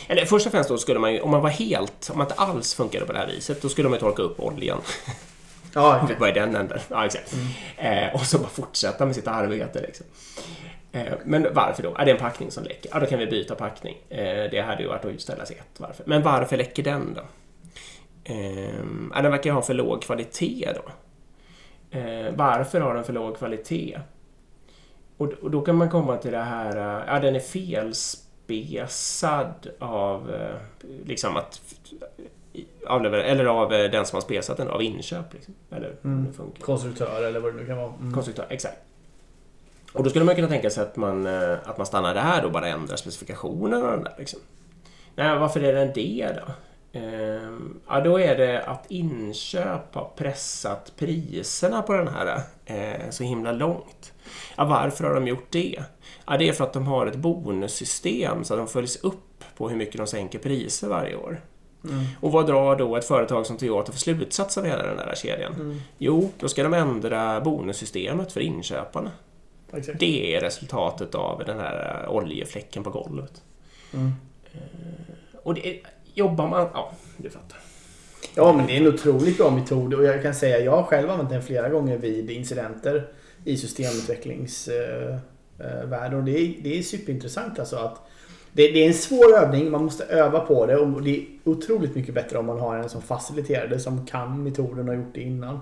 [0.07, 2.35] Eller först och främst då skulle man ju, om man var helt, om man inte
[2.35, 4.81] alls funkade på det här viset, då skulle man ju torka upp oljan.
[5.73, 6.15] Ja, okej.
[6.19, 6.79] Vad är den änden?
[6.89, 7.35] Ja, exakt.
[7.77, 9.81] Eh, och så bara fortsätta med sitt arbete.
[9.81, 10.05] Liksom.
[10.91, 11.95] Eh, men varför då?
[11.97, 12.91] Ja, det är en packning som läcker.
[12.93, 13.97] Ja, då kan vi byta packning.
[14.09, 16.03] Eh, det hade ju varit att ställa sig ett varför.
[16.07, 17.21] Men varför läcker den då?
[18.23, 20.81] Eh, den verkar ha för låg kvalitet då.
[21.99, 23.99] Eh, varför har den för låg kvalitet?
[25.17, 28.87] Och, och då kan man komma till det här, eh, ja den är felspesad
[29.79, 30.55] av eh,
[31.05, 31.61] liksom att
[32.89, 35.33] avleverera, eller av eh, den som har spesat den, av inköp.
[35.33, 35.53] Liksom.
[35.71, 36.25] Eller Mm.
[36.27, 36.61] det funkar.
[36.63, 37.93] Konstruktör eller vad det nu kan vara.
[37.99, 38.13] Mm.
[38.13, 38.77] Konstruktör, exakt.
[39.93, 42.51] Och då skulle man kunna tänka sig att man, eh, att man stannar där och
[42.51, 43.97] bara ändrar specifikationerna.
[43.97, 44.39] Där, liksom.
[45.15, 46.51] Nej, varför är den det då?
[46.99, 53.23] Ehm, ja, då är det att inköp har pressat priserna på den här eh, så
[53.23, 54.13] himla långt.
[54.57, 55.83] Ja, varför har de gjort det?
[56.27, 59.69] Ja, det är för att de har ett bonussystem så att de följs upp på
[59.69, 61.41] hur mycket de sänker priser varje år.
[61.83, 62.05] Mm.
[62.19, 65.53] Och vad drar då ett företag som Toyota för slutsats av hela den där kedjan?
[65.53, 65.81] Mm.
[65.97, 69.11] Jo, då ska de ändra bonussystemet för inköparna.
[69.73, 69.99] Exakt.
[69.99, 73.41] Det är resultatet av den här oljefläcken på golvet.
[73.93, 74.11] Mm.
[75.43, 75.79] Och det är,
[76.13, 76.67] jobbar man...
[76.73, 77.57] Ja, du fattar.
[78.35, 81.09] Ja, men det är en otroligt bra metod och jag kan säga jag har själv
[81.09, 83.07] använt den flera gånger vid incidenter
[83.43, 88.08] i systemutvecklingsvärlden och det är, det är superintressant alltså att
[88.53, 91.95] det, det är en svår övning, man måste öva på det och det är otroligt
[91.95, 95.13] mycket bättre om man har en som faciliterar det, som kan metoden och har gjort
[95.15, 95.59] det innan.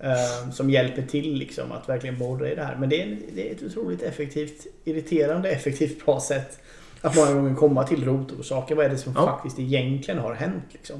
[0.00, 2.76] Eh, som hjälper till liksom att verkligen borra i det här.
[2.76, 6.60] Men det är, det är ett otroligt effektivt, irriterande effektivt bra sätt
[7.00, 8.76] att många gånger komma till rotorsaken.
[8.76, 9.26] Vad är det som Ja.
[9.26, 10.96] faktiskt egentligen har hänt liksom?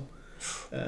[0.71, 0.79] Eh,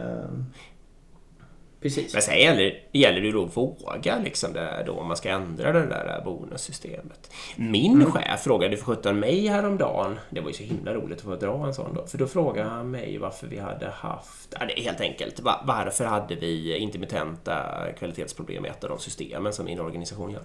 [1.82, 2.12] precis.
[2.12, 5.72] Men sen gäller, gäller det då att våga liksom det då, om man ska ändra
[5.72, 7.30] det där bonussystemet.
[7.56, 8.12] Min Mm.
[8.12, 11.66] chef frågade för sjutton mig häromdagen, det var ju så himla roligt att få dra
[11.66, 15.40] en sån då, för då frågade han mig varför vi hade haft, ja, helt enkelt,
[15.40, 17.62] va- varför hade vi intermittenta
[17.98, 20.42] kvalitetsproblem i ett av de systemen som min organisation gör?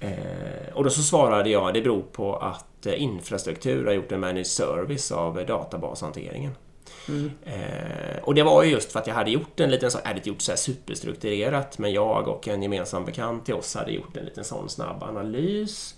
[0.00, 4.20] Eh, och då så svarade jag, det beror på att eh, infrastruktur har gjort en
[4.20, 6.52] managed service av databashanteringen.
[7.08, 7.30] Mm.
[7.44, 10.08] Eh, och det var ju just för att jag hade gjort en liten sån, jag
[10.08, 13.92] hade inte gjort så här superstrukturerat, men jag och en gemensam bekant till oss hade
[13.92, 15.94] gjort en liten sån snabb analys.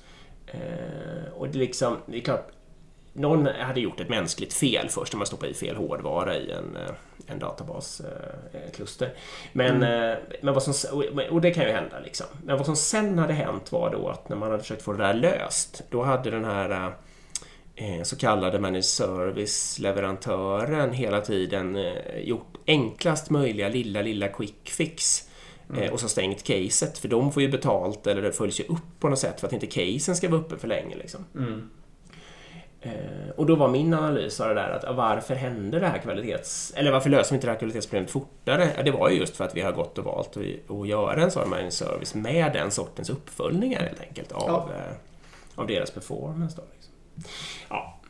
[0.46, 2.48] Eh, och det liksom, det är klart,
[3.12, 6.76] någon hade gjort ett mänskligt fel först när man stoppade i fel hårdvara i en,
[6.76, 6.94] eh,
[7.26, 9.12] en databaskluster.
[9.52, 12.26] Men, eh, men vad som, och- det kan ju hända liksom.
[12.44, 14.98] Men vad som sen hade hänt var då att när man hade försökt få det
[15.06, 16.90] där löst, då hade den här eh,
[18.02, 25.28] så kallade managed service-leverantören hela tiden eh, gjort enklast möjliga lilla, lilla quick fix.
[25.76, 29.00] Eh, och så stängt caset, för de får ju betalt eller det följs ju upp
[29.00, 30.96] på något sätt för att inte casen ska vara uppe för länge.
[30.96, 31.24] Liksom.
[31.34, 31.70] Mm.
[32.80, 36.72] Eh, och då var min analys av det där att varför hände det här kvalitets...
[36.76, 38.82] Eller varför löser vi inte det här kvalitetsproblemet fortare?
[38.84, 41.50] Det var ju just för att vi har gått och valt att, göra en sån
[41.50, 44.68] managed service med den sortens uppföljningar helt enkelt av, Ja.
[44.74, 44.92] eh,
[45.54, 46.56] av deras performance.
[46.56, 46.92] Då, liksom.
[47.68, 48.00] Ja.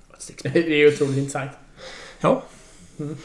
[0.43, 1.51] Det är otroligt intressant.
[2.21, 2.43] Ja.
[2.99, 3.17] Mm.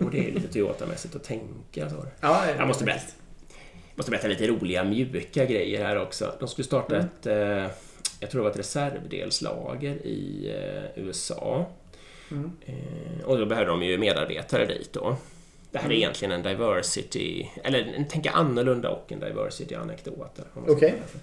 [0.00, 1.90] Och det är lite Toyota-mässigt att tänka.
[1.90, 2.06] Så.
[2.20, 3.12] Ja, Jag måste berätta.
[3.94, 6.34] måste berätta lite roliga mjuka grejer här också.
[6.40, 7.06] De skulle starta Mm.
[7.06, 7.76] ett, eh,
[8.20, 10.50] jag tror det var ett reservdelslager i
[10.96, 11.66] eh, USA.
[12.30, 12.52] Mm.
[12.66, 15.16] Eh, och då behövde de ju medarbetare dit då.
[15.70, 15.96] Det här är Mm.
[15.98, 20.40] egentligen en diversity, eller tänka annorlunda och en diversity-anekdot.
[20.66, 20.94] Okej.
[21.12, 21.18] det.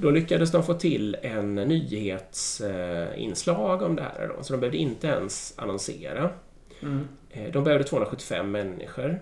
[0.00, 1.54] Då lyckades de få till en
[2.64, 6.30] nyhetsinslag om det här då, så de behövde inte ens annonsera.
[6.82, 7.08] Mm.
[7.30, 9.20] Eh, De behövde 275 människor.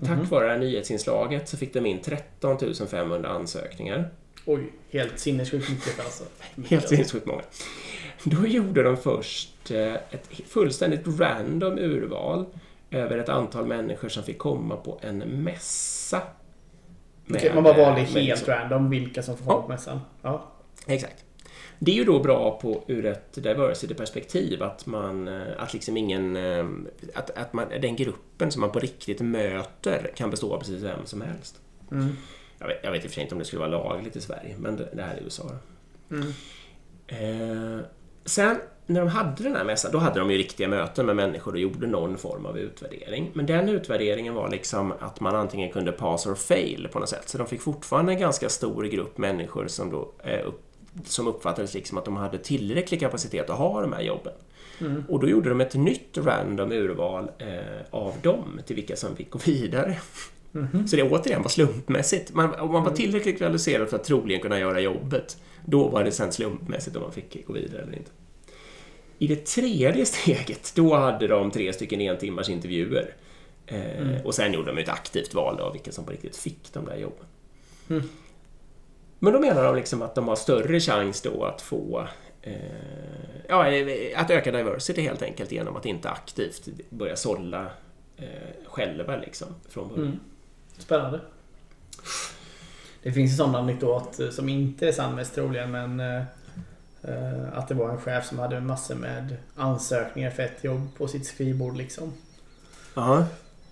[0.00, 0.24] Tack Mhm.
[0.24, 4.10] vare det här nyhetsinslaget så fick de in 13 500 ansökningar.
[4.44, 6.24] Oj, helt sinnessjukt mycket alltså.
[6.68, 7.42] Helt sinnessjukt många.
[8.24, 12.44] Då gjorde de först eh, ett fullständigt random urval
[12.90, 16.22] över ett antal människor som fick komma på en mässa.
[17.30, 20.00] Okej, Med, man bara valde helt random vilka som får vara på mässan.
[20.22, 20.52] Ja.
[20.86, 21.24] Exakt.
[21.78, 26.36] Det är ju då bra på, ur ett diversity-perspektiv att man, eh, att liksom ingen,
[26.36, 26.66] eh,
[27.14, 31.06] att, att man, den gruppen som man på riktigt möter kan bestå av precis vem
[31.06, 31.60] som helst.
[31.90, 32.16] Mm.
[32.58, 34.20] Jag vet, jag vet i och för sig inte om det skulle vara lagligt i
[34.20, 35.50] Sverige, men det, det här är USA.
[36.10, 36.32] Mm.
[37.06, 37.84] Eh,
[38.24, 38.56] sen
[38.86, 41.58] när de hade den här mässan, då hade de ju riktiga möten med människor och
[41.58, 43.30] gjorde någon form av utvärdering.
[43.32, 47.28] Men den utvärderingen var liksom att man antingen kunde pass or fail på något sätt.
[47.28, 50.62] Så de fick fortfarande en ganska stor grupp människor som, då, eh, upp,
[51.04, 54.32] som uppfattades liksom att de hade tillräcklig kapacitet att ha de här jobben.
[54.80, 55.04] Mm.
[55.08, 57.48] Och då gjorde de ett nytt random urval eh,
[57.90, 59.96] av dem till vilka som fick gå vidare.
[60.52, 60.88] Mhm.
[60.88, 62.34] Så det återigen var slumpmässigt.
[62.34, 66.12] Man, om man var tillräckligt kvalificerad för att troligen kunna göra jobbet, då var det
[66.12, 68.10] sen slumpmässigt om man fick gå vidare eller inte.
[69.18, 73.14] I det tredje steget, då hade de tre stycken en timmars intervjuer.
[73.66, 74.26] Eh, Mm.
[74.26, 76.96] Och sen gjorde de ett aktivt val av vilka som på riktigt fick de där
[76.96, 77.26] jobben.
[77.88, 78.02] Mm.
[79.18, 82.08] Men då menar de liksom att de har större chans då att få
[82.42, 82.54] eh,
[83.48, 87.66] ja, eh, att öka diversity helt enkelt genom att inte aktivt börja sålla
[88.16, 88.26] eh,
[88.66, 90.06] själva liksom från början.
[90.06, 90.20] Mm.
[90.78, 91.20] Spännande.
[93.02, 96.00] Det finns en sån anekdot eh, som inte är sann mest troligen men
[97.52, 101.26] att det var en chef som hade massor med ansökningar för ett jobb på sitt
[101.26, 102.12] skrivbord liksom.
[102.94, 103.24] Ja.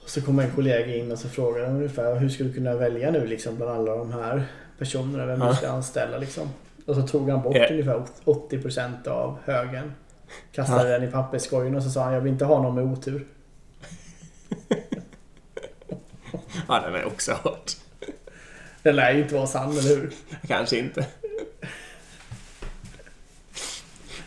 [0.03, 2.75] Och så kom en kollega in och så frågade han ungefär hur ska du kunna
[2.75, 4.45] välja nu liksom bland alla de här
[4.79, 5.49] personerna vem Ja.
[5.51, 6.49] du ska anställa liksom.
[6.87, 7.69] Och så tog han bort Ja.
[7.71, 9.93] ungefär 80% av högen.
[10.53, 13.27] Kastade den i papperskorgen och så sa han jag vill inte ha någon med otur.
[16.69, 17.73] Ja, den har jag också hört.
[18.83, 20.13] Den lär ju inte vara sann, eller hur?
[20.49, 21.07] Kanske inte.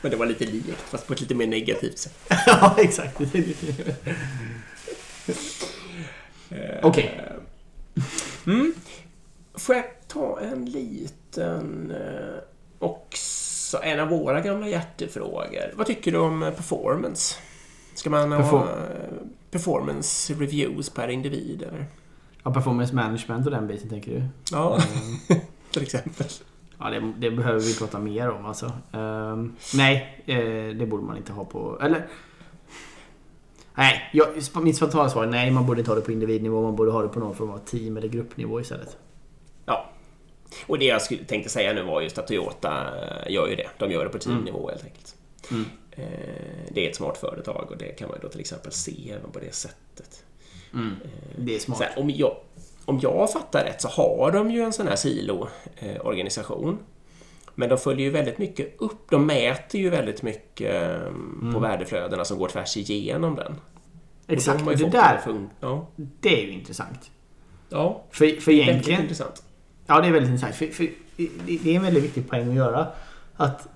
[0.01, 2.13] Men det var lite likt, fast på ett lite mer negativt sätt.
[2.45, 3.21] ja, exakt.
[6.83, 7.21] Okej.
[8.47, 8.73] Mm.
[9.53, 11.91] Får jag ta en liten...
[11.91, 12.41] eh,
[12.79, 15.73] Också en av våra gamla hjärtefrågor.
[15.75, 17.35] Vad tycker du om eh, performance?
[17.93, 21.85] Ska man ha Perform- eh, performance reviews per individ, eller?
[22.43, 24.23] Ja, performance management och den biten tänker du?
[24.51, 24.79] Ja,
[25.71, 26.27] till exempel.
[26.79, 28.71] Ja, det, det behöver vi prata mer om alltså.
[28.91, 31.79] Ehm, nej, eh, det borde man inte ha på...
[31.81, 32.07] Eller...
[33.75, 34.27] Nej, jag,
[34.63, 36.61] mitt spontana svar är nej, man borde inte ha det på individnivå.
[36.61, 38.97] Man borde ha det på någon form av team eller gruppnivå istället.
[39.65, 39.89] Ja.
[40.67, 43.67] Och det jag skulle, tänkte säga nu var just att Toyota eh, gör ju det.
[43.77, 45.15] De gör det på teamnivå helt enkelt.
[45.51, 45.65] Mm.
[45.91, 46.05] Eh,
[46.69, 49.31] Det är ett smart företag och det kan man ju då till exempel se även
[49.31, 50.23] på det sättet.
[51.37, 51.81] Det är smart.
[51.81, 52.37] Här, om, jag,
[52.87, 56.77] om jag fattar rätt så har de ju en sån här silo-organisation.
[57.55, 59.09] Men de följer ju väldigt mycket upp.
[59.09, 61.11] De mäter ju väldigt mycket eh,
[61.53, 63.51] på värdeflödena som går tvärs igenom den.
[63.51, 63.57] Och
[64.27, 65.21] de Exakt, har ju det där,
[65.59, 65.87] Ja.
[65.95, 67.11] det är ju intressant.
[67.69, 69.01] ja, För, för väldigt egentligen...
[69.01, 69.43] intressant.
[69.87, 70.55] Ja, det är väldigt intressant.
[70.55, 70.83] För, för
[71.17, 71.29] det
[71.63, 72.87] det är en väldigt viktig poäng att göra.
[73.35, 73.67] Att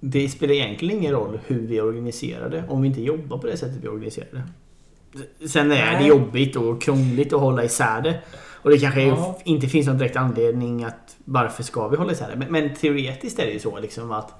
[0.00, 3.56] det spelar egentligen ingen roll hur vi organiserar det om vi inte jobbar på det
[3.56, 4.42] sättet vi organiserar det.
[5.48, 6.08] Sen är det Nej.
[6.08, 8.18] jobbigt och krångligt att hålla isär det.
[8.62, 9.38] Och det kanske Ja.
[9.44, 12.36] inte finns någon direkt anledning att varför ska vi hålla isär det.
[12.36, 14.34] Men, men teoretiskt är det ju så liksom att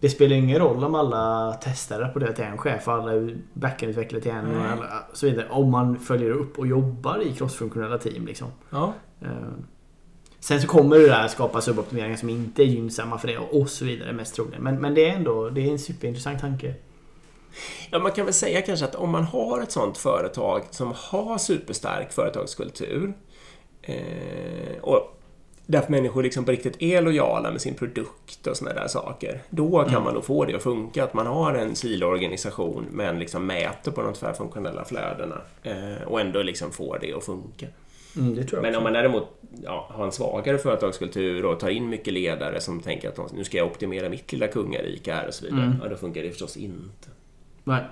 [0.00, 3.12] det spelar ingen roll om alla testare på det till en chef och alla
[3.54, 4.70] backendutvecklare till en och Nej.
[4.72, 5.46] alla, så vidare.
[5.50, 8.48] Om man följer upp och jobbar i crossfunktionella team liksom.
[8.70, 8.92] Ja.
[9.20, 9.28] Eh,
[10.40, 13.84] Sen så kommer det där skapa suboptimeringar som inte är gynnsamma för det och så
[13.84, 14.62] vidare mest troligen.
[14.62, 16.74] Men, men det är ändå det är en superintressant tanke.
[17.90, 21.38] Ja, man kan väl säga kanske att om man har ett sånt företag som har
[21.38, 23.12] superstark företagskultur
[23.82, 25.18] eh, och
[25.66, 29.42] där människor liksom på riktigt är lojala med sin produkt och såna där saker.
[29.50, 31.04] Då kan man nog få det att funka.
[31.04, 36.42] Att man har en siloorganisation men liksom mäter på de tvärfunktionella flödena eh, och ändå
[36.42, 37.66] liksom får det att funka.
[38.16, 39.28] Mm, Men om man däremot
[39.62, 43.56] ja, har en svagare företagskultur och tar in mycket ledare som tänker att nu ska
[43.56, 45.64] jag optimera mitt lilla kungarike här och så vidare.
[45.64, 45.78] Mm.
[45.82, 47.08] Ja, då funkar det förstås inte.
[47.64, 47.84] Nej.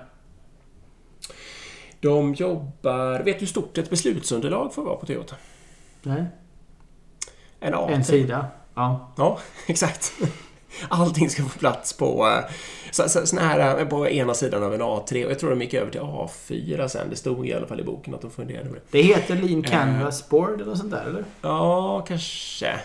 [1.99, 3.19] De jobbar...
[3.19, 5.35] Vet du hur stort ett beslutsunderlag får vara på Toyota?
[6.03, 6.25] Nej.
[7.59, 7.91] En A3.
[7.91, 8.47] En sida.
[8.73, 9.13] Ja.
[9.17, 10.13] Ja, exakt.
[10.89, 12.53] Allting ska få plats på, eh,
[12.91, 15.25] så, så, sån här, eh, på ena sidan av en A3.
[15.25, 17.09] Och jag tror de gick över till A4 sen.
[17.09, 18.81] Det stod i alla fall i boken att de funderade på det.
[18.91, 21.25] Det heter Lean Canvas Board eller sånt där eller?
[21.41, 22.79] Ja, kanske.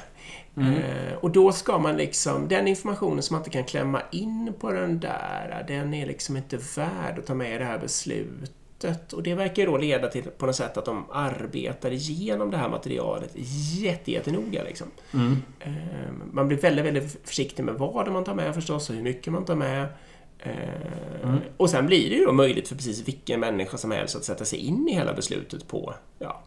[0.58, 2.48] Eh, och då ska man liksom...
[2.48, 6.56] Den informationen som man inte kan klämma in på den där, den är liksom inte
[6.56, 9.12] värd att ta med i det här beslutet.
[9.12, 12.56] Och det verkar ju då leda till på något sätt att de arbetar igenom det
[12.56, 13.30] här materialet
[13.80, 14.62] jätte, jättenoga.
[14.64, 14.86] Liksom.
[15.60, 15.72] Eh,
[16.32, 19.44] man blir väldigt, väldigt försiktig med vad man tar med förstås och hur mycket man
[19.44, 19.86] tar med.
[20.38, 24.24] Eh, Och sen blir det ju då möjligt för precis vilken människa som helst att
[24.24, 26.42] sätta sig in i hela beslutet på ja,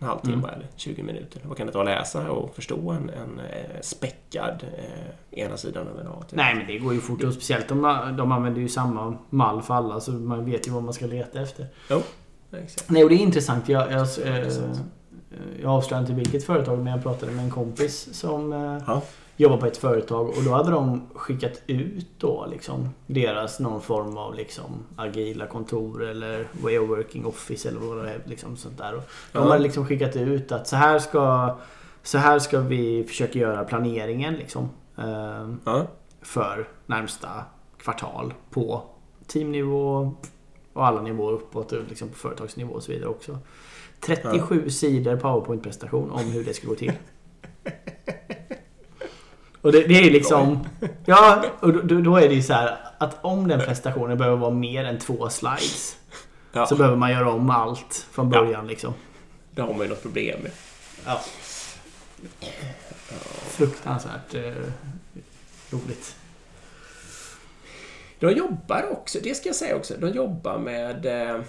[0.00, 1.40] en halvtimme eller 20 minuter.
[1.44, 5.88] Vad kan det ta att läsa och förstå en, en eh, späckad eh, ena sidan
[5.88, 6.22] av en A?
[6.28, 6.36] typ?
[6.36, 7.82] Nej men det går ju fort och speciellt om
[8.18, 11.40] de använder ju samma mall för alla så man vet ju vad man ska leta
[11.42, 11.66] efter.
[11.90, 12.02] Jo,
[12.52, 12.90] exakt.
[12.90, 13.68] Nej och det är intressant.
[13.68, 14.80] Jag, jag, eh, intressant.
[15.62, 19.02] jag avslöjar inte vilket företag men jag pratade med en kompis som eh, Ja.
[19.40, 24.16] Jobbar på ett företag och då hade de skickat ut då liksom deras någon form
[24.16, 28.78] av liksom agila kontor eller way of working office eller vad det är liksom sånt
[28.78, 28.94] där.
[28.94, 29.48] Och de Ja.
[29.50, 31.56] hade liksom skickat ut att så här ska
[32.02, 34.68] så här ska vi försöka göra planeringen liksom.
[34.98, 35.86] eh, Ja.
[36.22, 37.28] för närmsta
[37.78, 38.82] kvartal på
[39.26, 40.14] teamnivå
[40.72, 43.38] och alla nivåer uppåt, och liksom på företagsnivå och så vidare också.
[44.00, 46.92] 37 sidor powerpoint-presentation om hur det ska gå till.
[49.62, 50.66] Och det, det är liksom...
[51.06, 54.50] Ja, och då, då är det ju så här att om den presentationen behöver vara
[54.50, 55.96] mer än två slides
[56.52, 58.94] Ja, så behöver man göra om allt från början liksom.
[59.54, 60.52] det har man ju något problem med.
[61.06, 61.20] Ja.
[63.48, 64.42] Fruktansvärt eh,
[65.70, 66.16] roligt.
[68.18, 71.40] De jobbar också, det ska jag säga också, de jobbar med eh,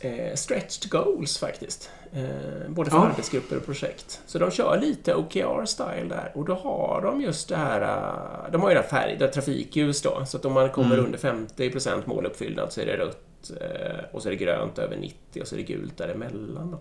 [0.00, 1.90] eh, stretched goals faktiskt.
[2.12, 3.06] Eh, både för Ja.
[3.06, 4.20] arbetsgrupper och projekt.
[4.26, 8.60] Så de kör lite OKR-style där och då har de just det här, eh, de
[8.60, 11.06] har ju det här färg, det här trafikljus då, så att om man kommer Mm.
[11.06, 15.40] under 50% måluppfyllnad så är det rött eh, och så är det grönt över 90
[15.40, 16.70] och så är det gult däremellan.
[16.70, 16.80] Då.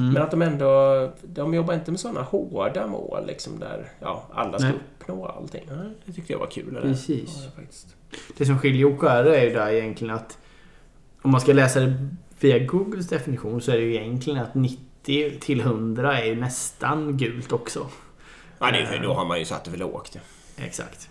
[0.00, 0.12] Mm.
[0.12, 4.58] Men att de ändå, de jobbar inte med sådana hårda mål liksom där ja, alla
[4.58, 4.76] ska Nej.
[5.00, 5.64] uppnå allting.
[5.68, 5.74] Ja,
[6.06, 6.78] Det tyckte jag var kul.
[6.82, 7.46] Precis.
[7.56, 7.86] Faktiskt.
[8.36, 10.38] Det som skiljer OKR är ju där egentligen att
[11.22, 12.08] om man ska läsa det
[12.44, 17.16] via Googles definition så är det ju egentligen att 90 till 100 är ju nästan
[17.16, 17.88] gult också.
[18.58, 20.18] Ja, det är för, då har man ju satt det för lågt.
[20.56, 21.08] Exakt.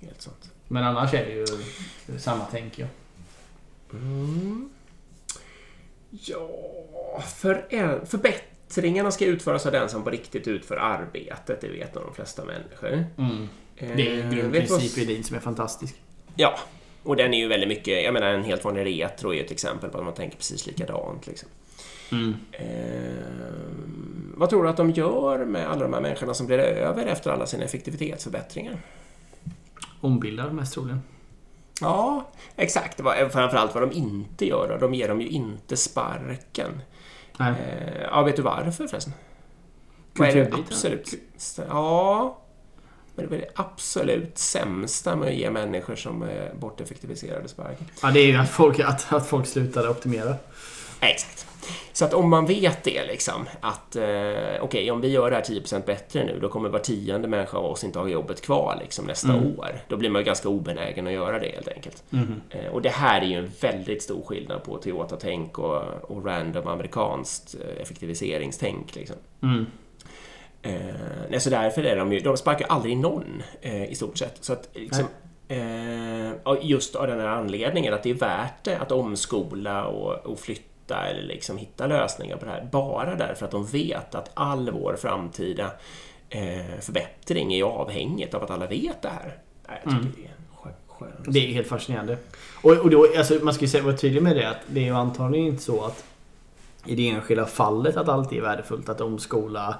[0.00, 0.52] Helt sant.
[0.68, 1.46] Men annars är det ju
[2.18, 2.88] samma tänk jag.
[3.92, 4.70] Mm.
[6.10, 6.48] Ja,
[7.36, 11.60] för, förbättringarna ska utföras av den som på riktigt utför arbetet.
[11.60, 13.04] Det vet nog de flesta människor.
[13.78, 15.94] Det är Eh, en vet grundprincip i din som är fantastisk.
[16.36, 16.58] Ja,
[17.02, 19.50] och den är ju väldigt mycket, jag menar en helt vanlig retro är ju ett
[19.50, 21.26] exempel på att man tänker precis likadant.
[21.26, 21.48] Liksom.
[22.52, 22.66] Eh,
[24.34, 27.30] vad tror du att de gör med alla de här människorna som blir över efter
[27.30, 28.80] alla sina effektivitetsförbättringar?
[30.00, 31.02] Ombildar mest troligen.
[31.80, 33.00] Ja, exakt.
[33.32, 34.78] Framförallt vad de inte gör.
[34.80, 36.82] De ger dem ju inte sparken.
[37.38, 37.50] Nej.
[37.50, 39.12] Eh, ja, vet du varför förresten?
[40.14, 40.64] Kulturbiten.
[40.68, 41.14] absolut...
[41.68, 42.38] Ja...
[43.20, 47.86] Men det är det absolut sämsta med att ge människor som är borteffektiviserade sparken.
[48.02, 50.34] Ja, det är ju att folk, att, att folk slutar optimera.
[51.00, 51.46] Exakt.
[51.92, 54.02] Så att om man vet det liksom att eh,
[54.60, 57.64] okej, om vi gör det här 10% bättre nu, då kommer var tionde människa av
[57.64, 59.58] oss inte ha jobbet kvar liksom nästa Mm.
[59.58, 59.80] år.
[59.88, 62.02] Då blir man ju ganska obenägen att göra det helt enkelt.
[62.10, 62.40] Mhm.
[62.50, 66.66] Eh, och det här är ju en väldigt stor skillnad på Toyota-tänk och, och random
[66.68, 68.94] amerikanskt eh, effektiviseringstänk.
[68.94, 69.16] Liksom.
[69.42, 69.66] Mm.
[70.62, 70.72] Eh,
[71.30, 74.36] nej, så därför är de ju, de sparkar aldrig någon eh, i stort sett.
[74.40, 75.04] Så att liksom,
[75.48, 76.30] eh,
[76.62, 81.06] just av den här anledningen att det är värt det att omskola och, och flytta
[81.06, 82.68] eller liksom hitta lösningar på det här.
[82.72, 85.70] Bara därför att de vet att all vår framtida
[86.28, 89.38] eh, förbättring är avhängigt av att alla vet det här.
[89.68, 90.12] Nej, jag tycker Mm.
[90.16, 90.30] det är.
[91.26, 92.18] Det är helt fascinerande.
[92.62, 94.84] Och, och då, alltså, man ska ju säga, vara tydlig med det att det är
[94.84, 96.04] ju antagligen inte så att
[96.86, 99.74] i det enskilda fallet att alltid är värdefullt att omskola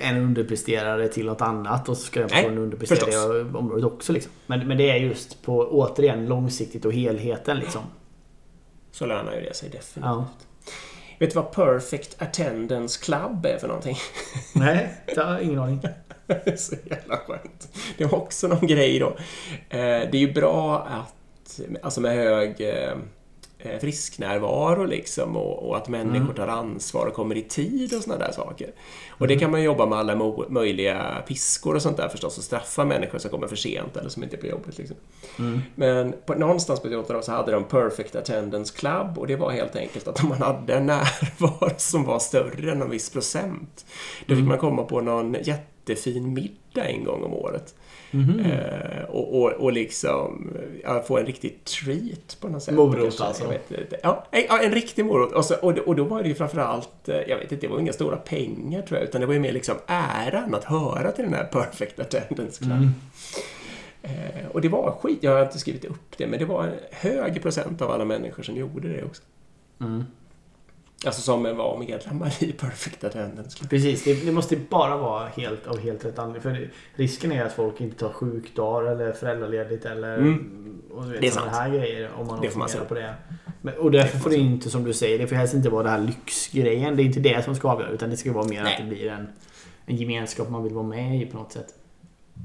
[0.00, 4.12] en underpresterare till något annat och så ska den Nej, personen underprestera det området också.
[4.12, 4.32] Liksom.
[4.46, 7.82] Men, men det är just på återigen långsiktigt och helheten liksom.
[8.92, 10.04] Så lönar ju det sig definitivt.
[10.04, 10.28] Ja.
[11.18, 13.96] Vet du vad Perfect Attendance Club är för någonting?
[14.54, 15.80] Nej, jag har ingen aning.
[16.26, 17.68] Det är så jävla skönt.
[17.98, 19.08] Det är också någon grej då.
[19.68, 22.96] Eh, Det är ju bra att, alltså med hög eh, eh,
[23.80, 26.34] frisknärvaro liksom och, och att människor Mm.
[26.34, 28.70] tar ansvar och kommer i tid och sådana där saker.
[29.08, 32.84] Och det kan man jobba med alla möjliga piskor och sånt där förstås och straffa
[32.84, 34.78] människor som kommer för sent eller som inte är på jobbet.
[34.78, 34.96] Liksom.
[35.38, 35.60] Mm.
[35.74, 39.50] Men på, någonstans på Toyota då så hade de Perfect Attendance Club och det var
[39.50, 43.86] helt enkelt att om man hade en närvaro som var större än en viss procent
[44.20, 44.48] då fick Mm.
[44.48, 47.74] man komma på någon jättefin middag en gång om året.
[48.10, 48.40] Mhm.
[48.40, 50.50] Eh, och, och, och liksom
[50.82, 52.74] ja, få en riktig treat på något sätt.
[52.74, 53.42] Morot Kanske, alltså.
[53.42, 53.98] Jag vet, inte.
[54.02, 55.32] ja, en- riktig morot.
[55.32, 57.80] Och, så, och, och då var det ju framförallt, eh, jag vet inte, det var
[57.80, 61.24] inga stora pengar tror jag, utan det var ju mer liksom äran att höra till
[61.24, 62.72] den här Perfect Attendance Club.
[62.72, 62.90] Mm.
[64.02, 66.74] Eh, och det var skit, jag har inte skrivit upp det, men det var en
[66.90, 69.22] hög procent av alla människor som gjorde det också.
[69.80, 70.04] Mm.
[71.04, 73.68] Alltså som var medlemmar i Perfect Attendance.
[73.68, 76.42] Precis, det, det måste bara vara helt av helt rätt anledning.
[76.42, 80.82] För det- risken är att folk inte tar sjukdagar eller föräldraledigt eller Mm.
[80.90, 81.50] och vet, Det är sant.
[81.50, 82.84] här grejer om man Det får man säga.
[82.84, 83.14] på det.
[83.62, 85.82] Men, och därför får får det inte, som du säger, det får helst inte vara
[85.82, 86.96] det här lyxgrejen.
[86.96, 88.72] Det är inte det som ska avgöra utan det ska vara mer Nej.
[88.74, 89.28] att det blir en,
[89.86, 91.66] en gemenskap man vill vara med i på något sätt.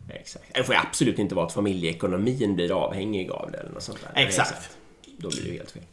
[0.10, 0.46] Exakt.
[0.56, 4.22] Det får absolut inte vara att familjeekonomin blir avhängig av det eller något sånt där.
[4.24, 4.78] Exakt.
[5.18, 5.84] Då blir det ju helt fel.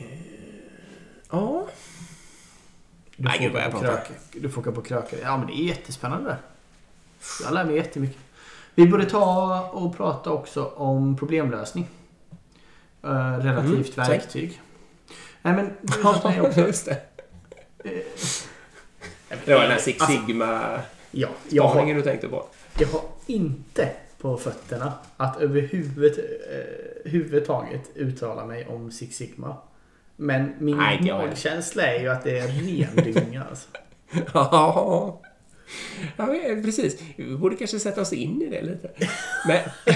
[0.00, 0.06] Eh,
[1.30, 1.66] Ja,
[3.16, 5.18] Du Nej, får, gud, vad åka jag på du får åka på krökar.
[5.22, 6.36] Ja men det är jättespännande.
[7.44, 8.18] Jag lär mig jättemycket.
[8.74, 11.88] Vi borde ta och prata också om problemlösning.
[13.02, 14.60] Eh, relativt Mm, verktyg.
[15.42, 16.60] Nej men du sa mig också.
[16.60, 17.00] just det.
[19.44, 20.80] Det var den här Six Alltså, Sigma
[21.10, 22.46] Ja, jag har, du tänkte på.
[22.78, 23.88] jag har inte
[24.20, 29.56] på fötterna att överhuvud eh, huvud taget uttala mig om Six Sigma.
[30.22, 33.68] Men min Nej, magkänsla är ju att det är ren dynga alltså.
[34.34, 35.20] Ja,
[36.16, 37.02] ja men precis.
[37.16, 38.90] Vi borde kanske sätta oss in i det lite.
[39.46, 39.58] Men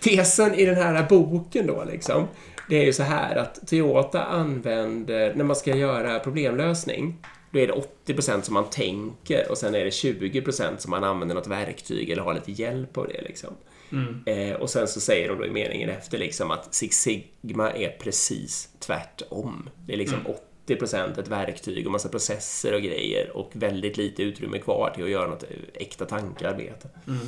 [0.00, 2.28] tesen i den här boken då liksom,
[2.68, 7.16] det är ju så här att Toyota använder, när man ska göra problemlösning,
[7.50, 7.74] då är det
[8.06, 12.22] 80% som man tänker och sen är det 20% som man använder något verktyg eller
[12.22, 13.54] har lite hjälp av det liksom.
[13.92, 14.22] Mm.
[14.26, 17.88] Eh, och sen så säger de då i meningen efter liksom att Six Sigma är
[17.88, 19.70] precis tvärtom.
[19.86, 20.18] Det är liksom
[20.66, 25.10] 80% ett verktyg och massa processer och grejer och väldigt lite utrymme kvar till att
[25.10, 26.88] göra något äkta tankearbete.
[27.06, 27.18] Mm.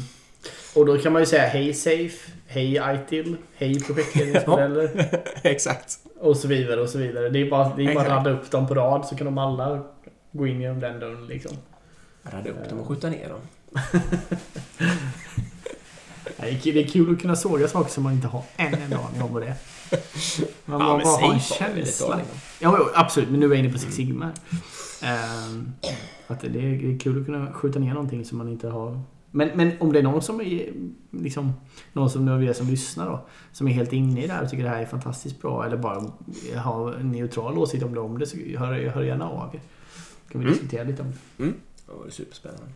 [0.74, 5.11] Och då kan man ju säga hej Safe, hej ITIL, hej projektledningsmodeller
[5.42, 5.98] Exakt.
[6.20, 7.28] och så vidare och så vidare.
[7.28, 9.38] Det är bara, det är bara att ladda upp dem på rad så kan de
[9.38, 9.84] alla
[10.32, 11.56] gå in genom den dörren liksom.
[12.22, 13.40] Radda upp dem och skjuta ner dem.
[16.36, 19.32] Det är kul att kunna såga saker som man inte har en enda aning om
[19.32, 19.54] vad det är.
[20.64, 22.20] Man Ja, bara har en känsla.
[22.60, 23.30] Ja, absolut.
[23.30, 24.30] Men nu är jag inne på Six Sigma.
[25.02, 25.72] Ehm,
[26.26, 29.00] att det är kul att kunna skjuta ner någonting som man inte har...
[29.30, 30.72] Men, men om det är någon som är
[31.10, 31.52] liksom,
[31.92, 34.50] någon som nu är som lyssnar då, som är helt inne i det här och
[34.50, 36.12] tycker det här är fantastiskt bra eller bara
[36.56, 39.60] har en neutral åsikt om det, om det så hör, hör gärna av er.
[40.30, 40.52] Kan vi Mm.
[40.52, 41.44] diskutera lite om det.
[41.46, 41.52] Det
[42.04, 42.66] var superspännande.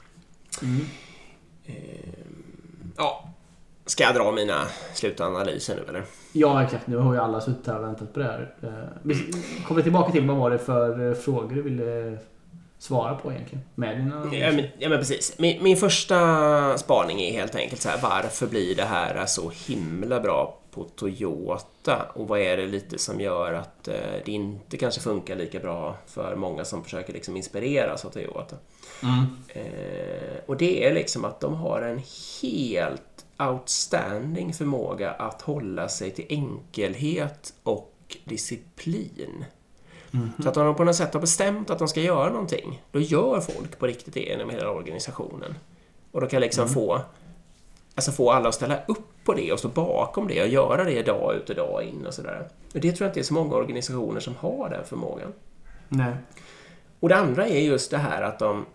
[0.63, 0.81] Mm.
[1.67, 3.31] Ehm, ja.
[3.87, 6.05] Ska jag dra mina slutanalyser nu eller?
[6.33, 6.87] Ja, exakt.
[6.87, 8.55] Nu har ju alla suttit här och väntat på det här.
[8.63, 8.69] Eh,
[9.03, 9.15] Vi
[9.69, 12.19] kommer tillbaka till vad var det för eh, frågor du ville
[12.79, 13.65] svara på egentligen?
[13.75, 14.35] Med dina...
[14.35, 15.39] Ja men, ja, men precis.
[15.39, 20.21] Min, min första spaning är helt enkelt så här, varför blir det här så himla
[20.21, 22.03] bra på Toyota?
[22.15, 25.97] Och vad är det lite som gör att eh, det inte kanske funkar lika bra
[26.07, 28.57] för många som försöker liksom inspireras av Toyota?
[29.03, 29.25] Mm.
[30.47, 32.03] Och det är liksom att de har en
[32.43, 33.03] helt
[33.39, 39.45] outstanding förmåga att hålla sig till enkelhet och disciplin.
[40.43, 43.01] Så att om de på något sätt har bestämt att de ska göra någonting, då
[43.01, 45.55] gör folk på riktigt det genom hela organisationen.
[46.13, 47.01] Och de kan liksom få,
[47.95, 51.03] alltså få alla att ställa upp på det och stå bakom det och göra det
[51.03, 52.49] dag ut och dag in och sådär.
[52.75, 55.33] Och det tror jag inte är så många organisationer som har den förmågan.
[55.89, 56.15] Nej.
[57.01, 58.67] Och det andra är just det här att de,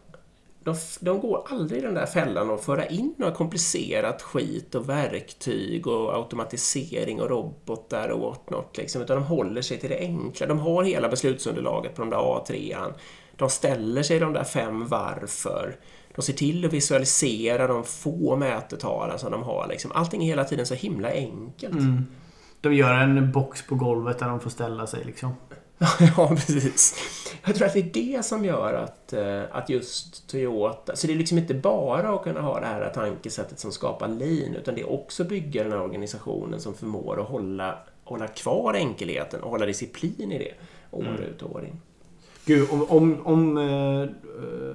[0.63, 4.89] de, de går aldrig i den där fällan att föra in något komplicerat skit och
[4.89, 8.77] verktyg och automatisering och robotar och whatnot.
[8.77, 10.47] Liksom, utan de håller sig till det enkla.
[10.47, 12.93] De har hela beslutsunderlaget på de där A3.
[13.35, 15.75] De ställer sig de där fem varför.
[16.15, 19.67] De ser till att visualisera de få mätetalen som de har.
[19.69, 19.91] Liksom.
[19.91, 21.73] Allting är hela tiden så himla enkelt.
[21.73, 22.05] Mm.
[22.61, 25.35] De gör en box på golvet där de får ställa sig liksom.
[26.17, 26.95] Ja, precis.
[27.45, 30.95] Jag tror att det är det som gör att, eh, att just Toyota...
[30.95, 34.55] Så det är liksom inte bara att kunna ha det här tankesättet som skapar lean,
[34.55, 39.41] utan det är också bygga den här organisationen som förmår att hålla, hålla kvar enkelheten
[39.41, 40.53] och hålla disciplin i det
[40.91, 41.81] år ut och år in.
[42.45, 43.57] Gud, om, om, om,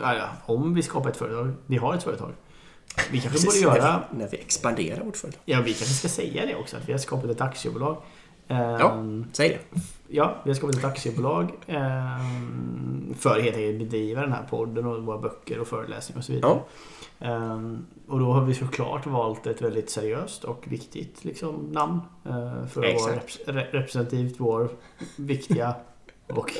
[0.00, 1.52] ja, ja, om vi skapar ett företag.
[1.66, 2.32] Vi har ett företag.
[3.10, 4.04] Vi kanske borde när, göra...
[4.10, 5.42] vi, när vi expanderar vårt företag.
[5.44, 6.76] Ja, vi kanske ska säga det också.
[6.76, 7.96] Att vi har skapat ett aktiebolag.
[8.46, 8.92] Ja.
[8.92, 9.80] Ehm, Säg det.
[10.08, 15.02] Ja, vi har skapat ett aktiebolag ehm, för helt enkelt bedriva den här podden och
[15.02, 16.58] våra böcker och föreläsningar och så vidare.
[17.20, 22.66] Ehm, och då har vi såklart valt ett väldigt seriöst och viktigt liksom, namn eh,
[22.66, 23.48] för att vara Exakt.
[23.48, 24.68] repre- re- representativt vår
[25.16, 25.74] viktiga
[26.28, 26.50] och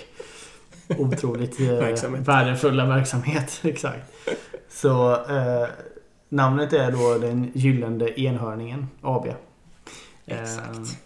[0.99, 2.29] otroligt eh, Verksamhet.
[2.29, 3.61] värdefulla verksamhet.
[3.65, 4.13] Exakt.
[4.69, 5.69] Så eh,
[6.29, 9.27] namnet är då den gyllene enhörningen AB.
[10.27, 10.99] Exakt.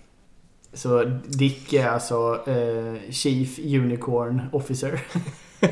[0.72, 5.00] Så Dick är alltså eh, Chief Unicorn Officer.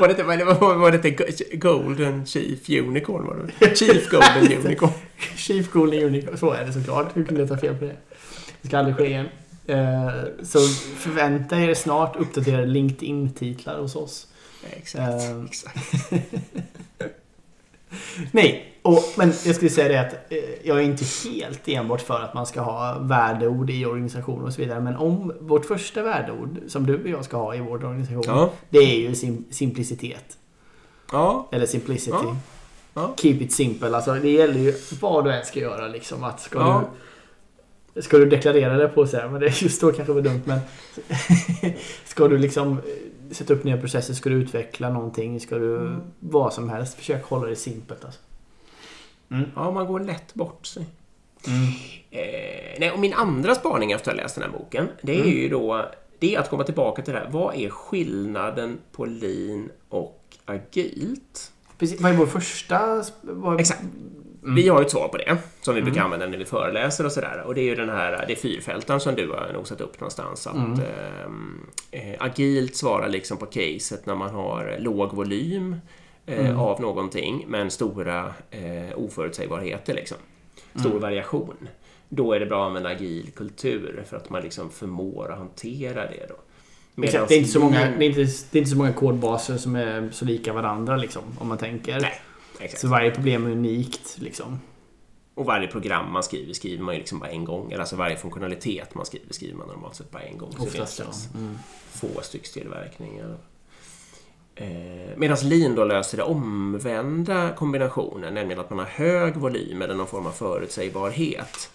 [0.00, 3.26] Var det inte, var, var det inte Golden Chief Unicorn?
[3.26, 3.76] Var det?
[3.76, 4.90] Chief Golden Unicorn.
[5.36, 6.38] Chief Golden Unicorn.
[6.38, 7.16] Så är det såklart.
[7.16, 7.96] Hur kunde jag ta fel på det?
[8.62, 9.28] Det ska aldrig ske igen.
[9.66, 10.10] Eh,
[10.42, 10.58] så
[10.96, 14.26] förvänta er snart uppdaterade LinkedIn-titlar hos oss.
[14.70, 15.24] Exakt.
[15.24, 15.46] Ehm.
[15.46, 15.78] exakt.
[18.32, 22.20] Nej, och, men jag skulle säga det att eh, jag är inte helt enbart för
[22.20, 24.80] att man ska ha värdeord i organisationer och så vidare.
[24.80, 28.22] Men om vårt första värdeord som du och jag ska ha i vår organisation.
[28.26, 28.50] Ja.
[28.70, 30.38] Det är ju sim simplicitet.
[31.12, 31.48] Ja.
[31.52, 32.16] Eller simplicity.
[32.22, 32.36] Ja.
[32.94, 33.14] Ja.
[33.16, 33.96] Keep it simple.
[33.96, 36.24] Alltså det gäller ju vad du än ska göra liksom.
[36.24, 36.84] Att ska, Ja.
[37.94, 40.42] du, ska du deklarera det på här, men det är just då kanske var dumt
[40.44, 40.60] men.
[42.04, 46.00] ska du liksom eh, sätta upp nya processer, ska du utveckla någonting, ska du Mm.
[46.20, 46.94] vad som helst.
[46.94, 48.20] Försök hålla det simpelt alltså.
[49.30, 49.44] Mm.
[49.56, 50.86] ja, man går lätt bort sig.
[52.10, 52.20] Eh,
[52.80, 55.30] nej, och min andra spaning efter att ha läst den här boken, det är Mm.
[55.30, 57.28] ju då det är att komma tillbaka till det här.
[57.30, 61.52] Vad är skillnaden på lean och agilt?
[61.78, 63.04] Precis, vad är vår första...
[63.20, 63.82] Vad, Exakt.
[64.42, 67.12] Vi har ju ett svar på det, som vi brukar använda när vi föreläser och
[67.12, 67.42] sådär.
[67.46, 70.00] Och det är ju den här, det är fyrfältaren som du har nog satt upp
[70.00, 70.46] någonstans.
[70.46, 75.76] Att ehm, eh, agilt svarar liksom på caset när man har låg volym
[76.26, 80.16] eh, av någonting, men stora eh, oförutsägbarheter liksom.
[80.74, 81.68] Stor variation.
[82.08, 86.06] Då är det bra med en agil kultur för att man liksom förmår att hantera
[86.10, 86.34] det då.
[87.04, 88.20] Exakt, det, är inte så många, lean- det, är inte,
[88.50, 92.00] det är inte så många kodbaser som är så lika varandra liksom, om man tänker.
[92.00, 92.20] Nej,
[92.60, 92.80] exakt.
[92.80, 94.60] Så varje problem är unikt liksom.
[95.34, 97.66] Och varje program man skriver skriver man ju liksom bara en gång.
[97.72, 100.52] Eller alltså varje funktionalitet man skriver skriver man normalt sett bara en gång.
[100.56, 101.10] Så Oftast det ja.
[101.10, 101.58] finns Mm.
[101.90, 103.36] få styckstillverkningar.
[104.60, 109.94] Eh, Medan lean då löser det omvända kombinationen, nämligen att man har hög volym eller
[109.94, 111.70] någon form av förutsägbarhet.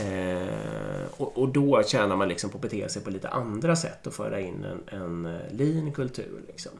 [0.00, 4.06] Eh, och, och, då tjänar man liksom på att bete sig på lite andra sätt
[4.06, 6.40] och föra in en, en eh, lean kultur.
[6.46, 6.72] Liksom.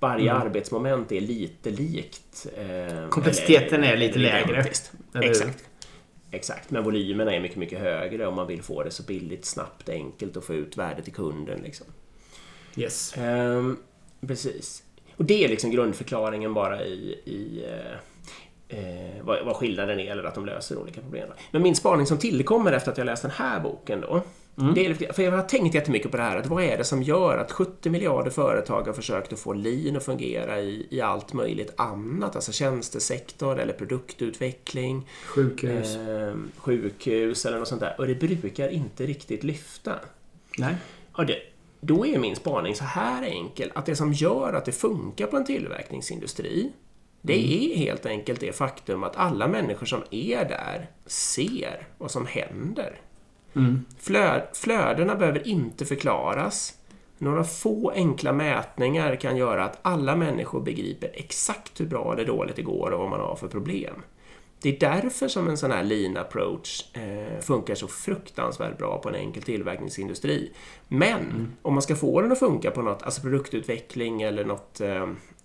[0.00, 0.42] Varje mm.
[0.42, 2.46] arbetsmoment är lite likt.
[2.56, 4.64] Eh, Komplexiteten är lite lägre.
[5.14, 5.64] Exakt.
[6.30, 9.88] Exakt, men volymerna är mycket, mycket högre om man vill få det så billigt, snabbt,
[9.88, 11.60] enkelt och få ut värde till kunden.
[11.62, 11.86] Liksom.
[12.76, 13.14] Yes.
[13.18, 13.78] Um,
[14.26, 14.82] precis.
[15.16, 20.24] Och det är liksom grundförklaringen bara i, i eh, eh, vad, vad skillnaden är eller
[20.24, 21.28] att de löser olika problem.
[21.50, 24.22] Men min spaning som tillkommer efter att jag läst den här boken då
[24.58, 24.74] Mm.
[24.74, 27.38] Det för jag har tänkt jättemycket på det här, att vad är det som gör
[27.38, 31.72] att 70 miljarder företag har försökt att få lean att fungera i, i allt möjligt
[31.76, 35.08] annat, alltså tjänstesektor eller produktutveckling.
[35.26, 35.96] Sjukhus.
[35.96, 37.94] Eh, sjukhus eller något sånt där.
[37.98, 39.94] Och det brukar inte riktigt lyfta.
[40.58, 40.74] Nej.
[41.12, 41.36] Och det,
[41.84, 45.36] då är min spaning så här enkel, att det som gör att det funkar på
[45.36, 46.72] en tillverkningsindustri,
[47.22, 47.72] det mm.
[47.72, 53.00] är helt enkelt det faktum att alla människor som är där ser vad som händer.
[53.54, 53.84] Mm.
[53.98, 56.74] Flö, flödena behöver inte förklaras.
[57.18, 62.56] Några få enkla mätningar kan göra att alla människor begriper exakt hur bra eller dåligt
[62.56, 64.02] det går och vad man har för problem.
[64.62, 69.08] Det är därför som en sån här lean approach eh, funkar så fruktansvärt bra på
[69.08, 70.52] en enkel tillverkningsindustri.
[70.88, 71.52] Men mm.
[71.62, 75.02] om man ska få den att funka på något, alltså produktutveckling eller något eh,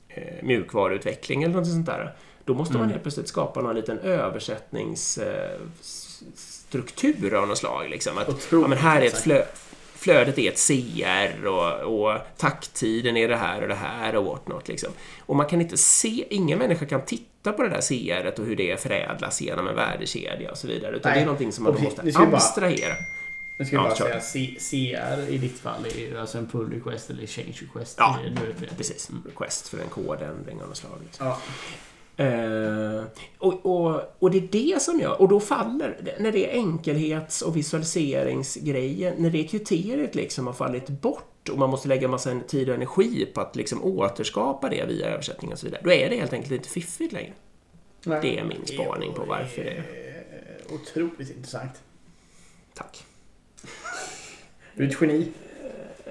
[0.10, 2.16] eh mjukvaruutveckling eller något sånt där,
[2.46, 2.82] då måste mm.
[2.82, 5.60] man helt plötsligt skapa någon liten översättnings eh,
[7.34, 7.90] av något slag.
[7.90, 8.18] Liksom.
[8.18, 9.44] Att, ja, men här är ett flö,
[9.96, 14.68] flödet är ett CR och, och takttiden är det här och det här och whatnot.
[14.68, 14.90] Liksom.
[15.20, 18.56] Och man kan inte se, ingen människa kan titta på det där CR och hur
[18.56, 20.96] det förädlas genom en värdekedja och så vidare.
[20.96, 21.20] Utan Nej.
[21.20, 22.96] det är någonting som man då måste abstrahera.
[23.58, 27.10] Nu ska jag bara säga CR i ditt fall är ju alltså en pull request
[27.10, 27.96] eller change request.
[28.00, 28.20] Ja,
[28.78, 29.10] precis.
[29.10, 29.24] Mm.
[29.26, 30.92] Request för en kodändring av något slag.
[31.04, 31.28] Liksom.
[31.28, 31.38] Ja.
[32.20, 33.04] Uh,
[33.38, 37.42] och, och, och, det är det som gör, och då faller, när det är enkelhets
[37.42, 42.70] och visualiseringsgrejen, när det kriteriet liksom har fallit bort och man måste lägga massa tid
[42.70, 46.16] och energi på att liksom återskapa det via översättning och så vidare, då är det
[46.16, 47.34] helt enkelt inte fiffigt längre.
[48.04, 48.20] Nej.
[48.22, 49.84] Det är min spaning på varför det är.
[50.74, 51.82] Otroligt intressant.
[52.74, 53.06] Tack.
[54.74, 55.32] Du är ett geni.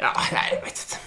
[0.00, 1.05] Ja, nej, jag vet inte.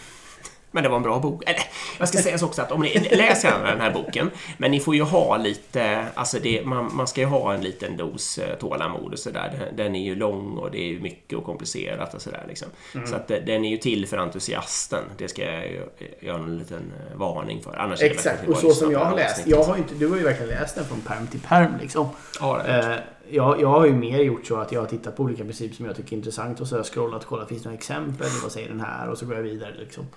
[0.71, 1.43] Men det var en bra bok.
[1.45, 1.61] Eller,
[1.99, 5.01] jag ska säga också att om ni läser den här boken, men ni får ju
[5.01, 9.19] ha lite, alltså det, man, man ska ju ha en liten dos eh, tålamod och
[9.19, 9.71] sådär.
[9.77, 12.67] Den, är ju lång och det är mycket och komplicerat och sådär liksom.
[12.95, 13.07] Mm.
[13.07, 15.03] Så att den är ju till för entusiasten.
[15.17, 15.87] Det ska jag ju
[16.19, 17.77] göra en liten eh, varning för.
[17.77, 19.47] Annars Exakt, och så som jag har läst.
[19.47, 22.09] Jag har inte, du har ju verkligen läst den från perm till perm liksom.
[22.39, 22.95] Ja, eh,
[23.29, 25.85] jag, jag har ju mer gjort så att jag har tittat på olika principer som
[25.85, 28.27] jag tycker är intressant och så har jag scrollat och kollat, finns det några exempel?
[28.43, 29.09] Vad säger den här?
[29.09, 30.07] Och så går jag vidare liksom.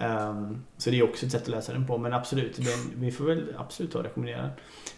[0.00, 1.98] Um, så det är också ett sätt att läsa den på.
[1.98, 4.50] Men absolut, den, vi får väl absolut ta och rekommendera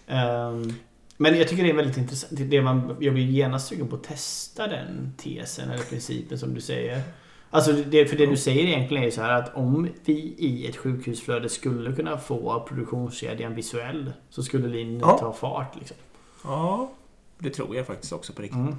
[0.07, 0.47] den.
[0.47, 0.75] Um,
[1.17, 2.51] men jag tycker det är väldigt intressant.
[2.51, 6.61] Det man, jag blir genast sugen på att testa den tesen eller principen som du
[6.61, 7.03] säger.
[7.51, 10.77] Alltså det, för det du säger egentligen är så här att om vi i ett
[10.77, 15.19] sjukhusflöde skulle kunna få produktionskedjan visuell så skulle linjen ja.
[15.19, 15.77] ta fart.
[15.79, 15.97] Liksom.
[16.45, 16.91] Ja,
[17.39, 18.59] det tror jag faktiskt också på riktigt.
[18.59, 18.77] Mm.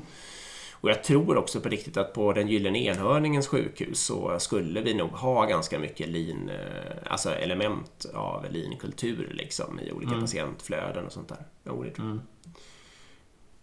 [0.81, 4.93] Och jag tror också på riktigt att på den Gyllene Enhörningens sjukhus så skulle vi
[4.93, 10.21] nog ha ganska mycket lean, eh, alltså element av lean-kultur liksom i olika mm.
[10.21, 11.45] patientflöden och sånt där.
[11.63, 12.19] Jo, det tror jag.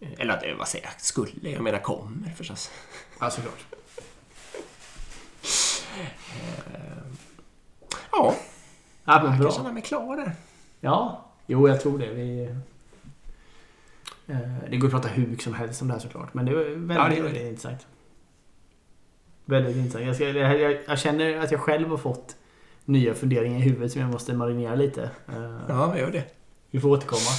[0.01, 0.19] Mm.
[0.19, 2.71] Eller att, vad säger jag, skulle, jag menar kommer förstås.
[3.19, 3.65] Ja, såklart.
[5.99, 6.03] Eh,
[8.11, 8.35] ja,
[9.05, 10.35] ja men jag kan känna mig klar där.
[10.79, 12.13] Ja, jo jag tror det.
[12.13, 12.55] Vi Eh,
[14.69, 16.33] det går att prata hur mycket som helst om det här såklart.
[16.33, 17.87] Men det är väldigt, ja, väldigt intressant.
[19.45, 20.05] Väldigt intressant.
[20.05, 22.35] Jag, ska, jag, jag, känner att jag själv har fått
[22.85, 25.09] nya funderingar i huvudet som jag måste marinera lite.
[25.27, 26.23] Eh, ja, gör det.
[26.71, 27.31] Vi får återkomma.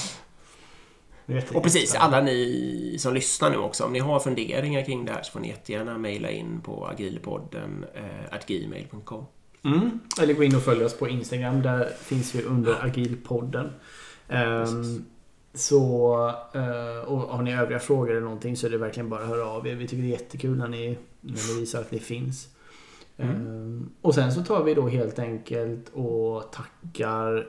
[1.53, 5.23] Och precis, alla ni som lyssnar nu också, om ni har funderingar kring det här
[5.23, 9.25] så får ni jättegärna mejla in på agilpodden eh, gmail.com.
[9.63, 9.99] Mm.
[10.21, 11.61] Eller gå in och följ oss på Instagram.
[11.61, 13.69] Där finns vi under agilpodden.
[14.29, 15.05] Um,
[15.53, 16.15] så,
[16.53, 19.45] eh, och har ni övriga frågor eller någonting så är det verkligen bara att höra
[19.45, 19.75] av er.
[19.75, 22.47] Vi tycker det är jättekul när ni, när ni visar att ni finns.
[23.17, 23.81] Mm.
[23.81, 27.47] Eh, och sen så tar vi då helt enkelt och tackar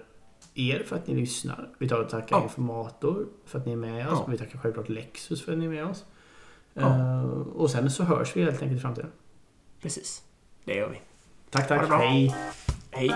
[0.54, 1.68] er för att ni lyssnar.
[1.78, 2.42] Vi tar och tackar ja.
[2.42, 4.18] Informator för att ni är med oss.
[4.18, 4.26] Ja.
[4.30, 6.04] Vi tackar självklart Lexus för att ni är med oss.
[6.74, 6.98] Ja.
[6.98, 9.10] Eh, och sen så hörs vi helt enkelt i framtiden.
[9.82, 10.22] Precis.
[10.64, 11.00] Det gör vi.
[11.50, 11.90] Tack, tack.
[11.90, 12.36] Hej.
[12.90, 13.10] Hej.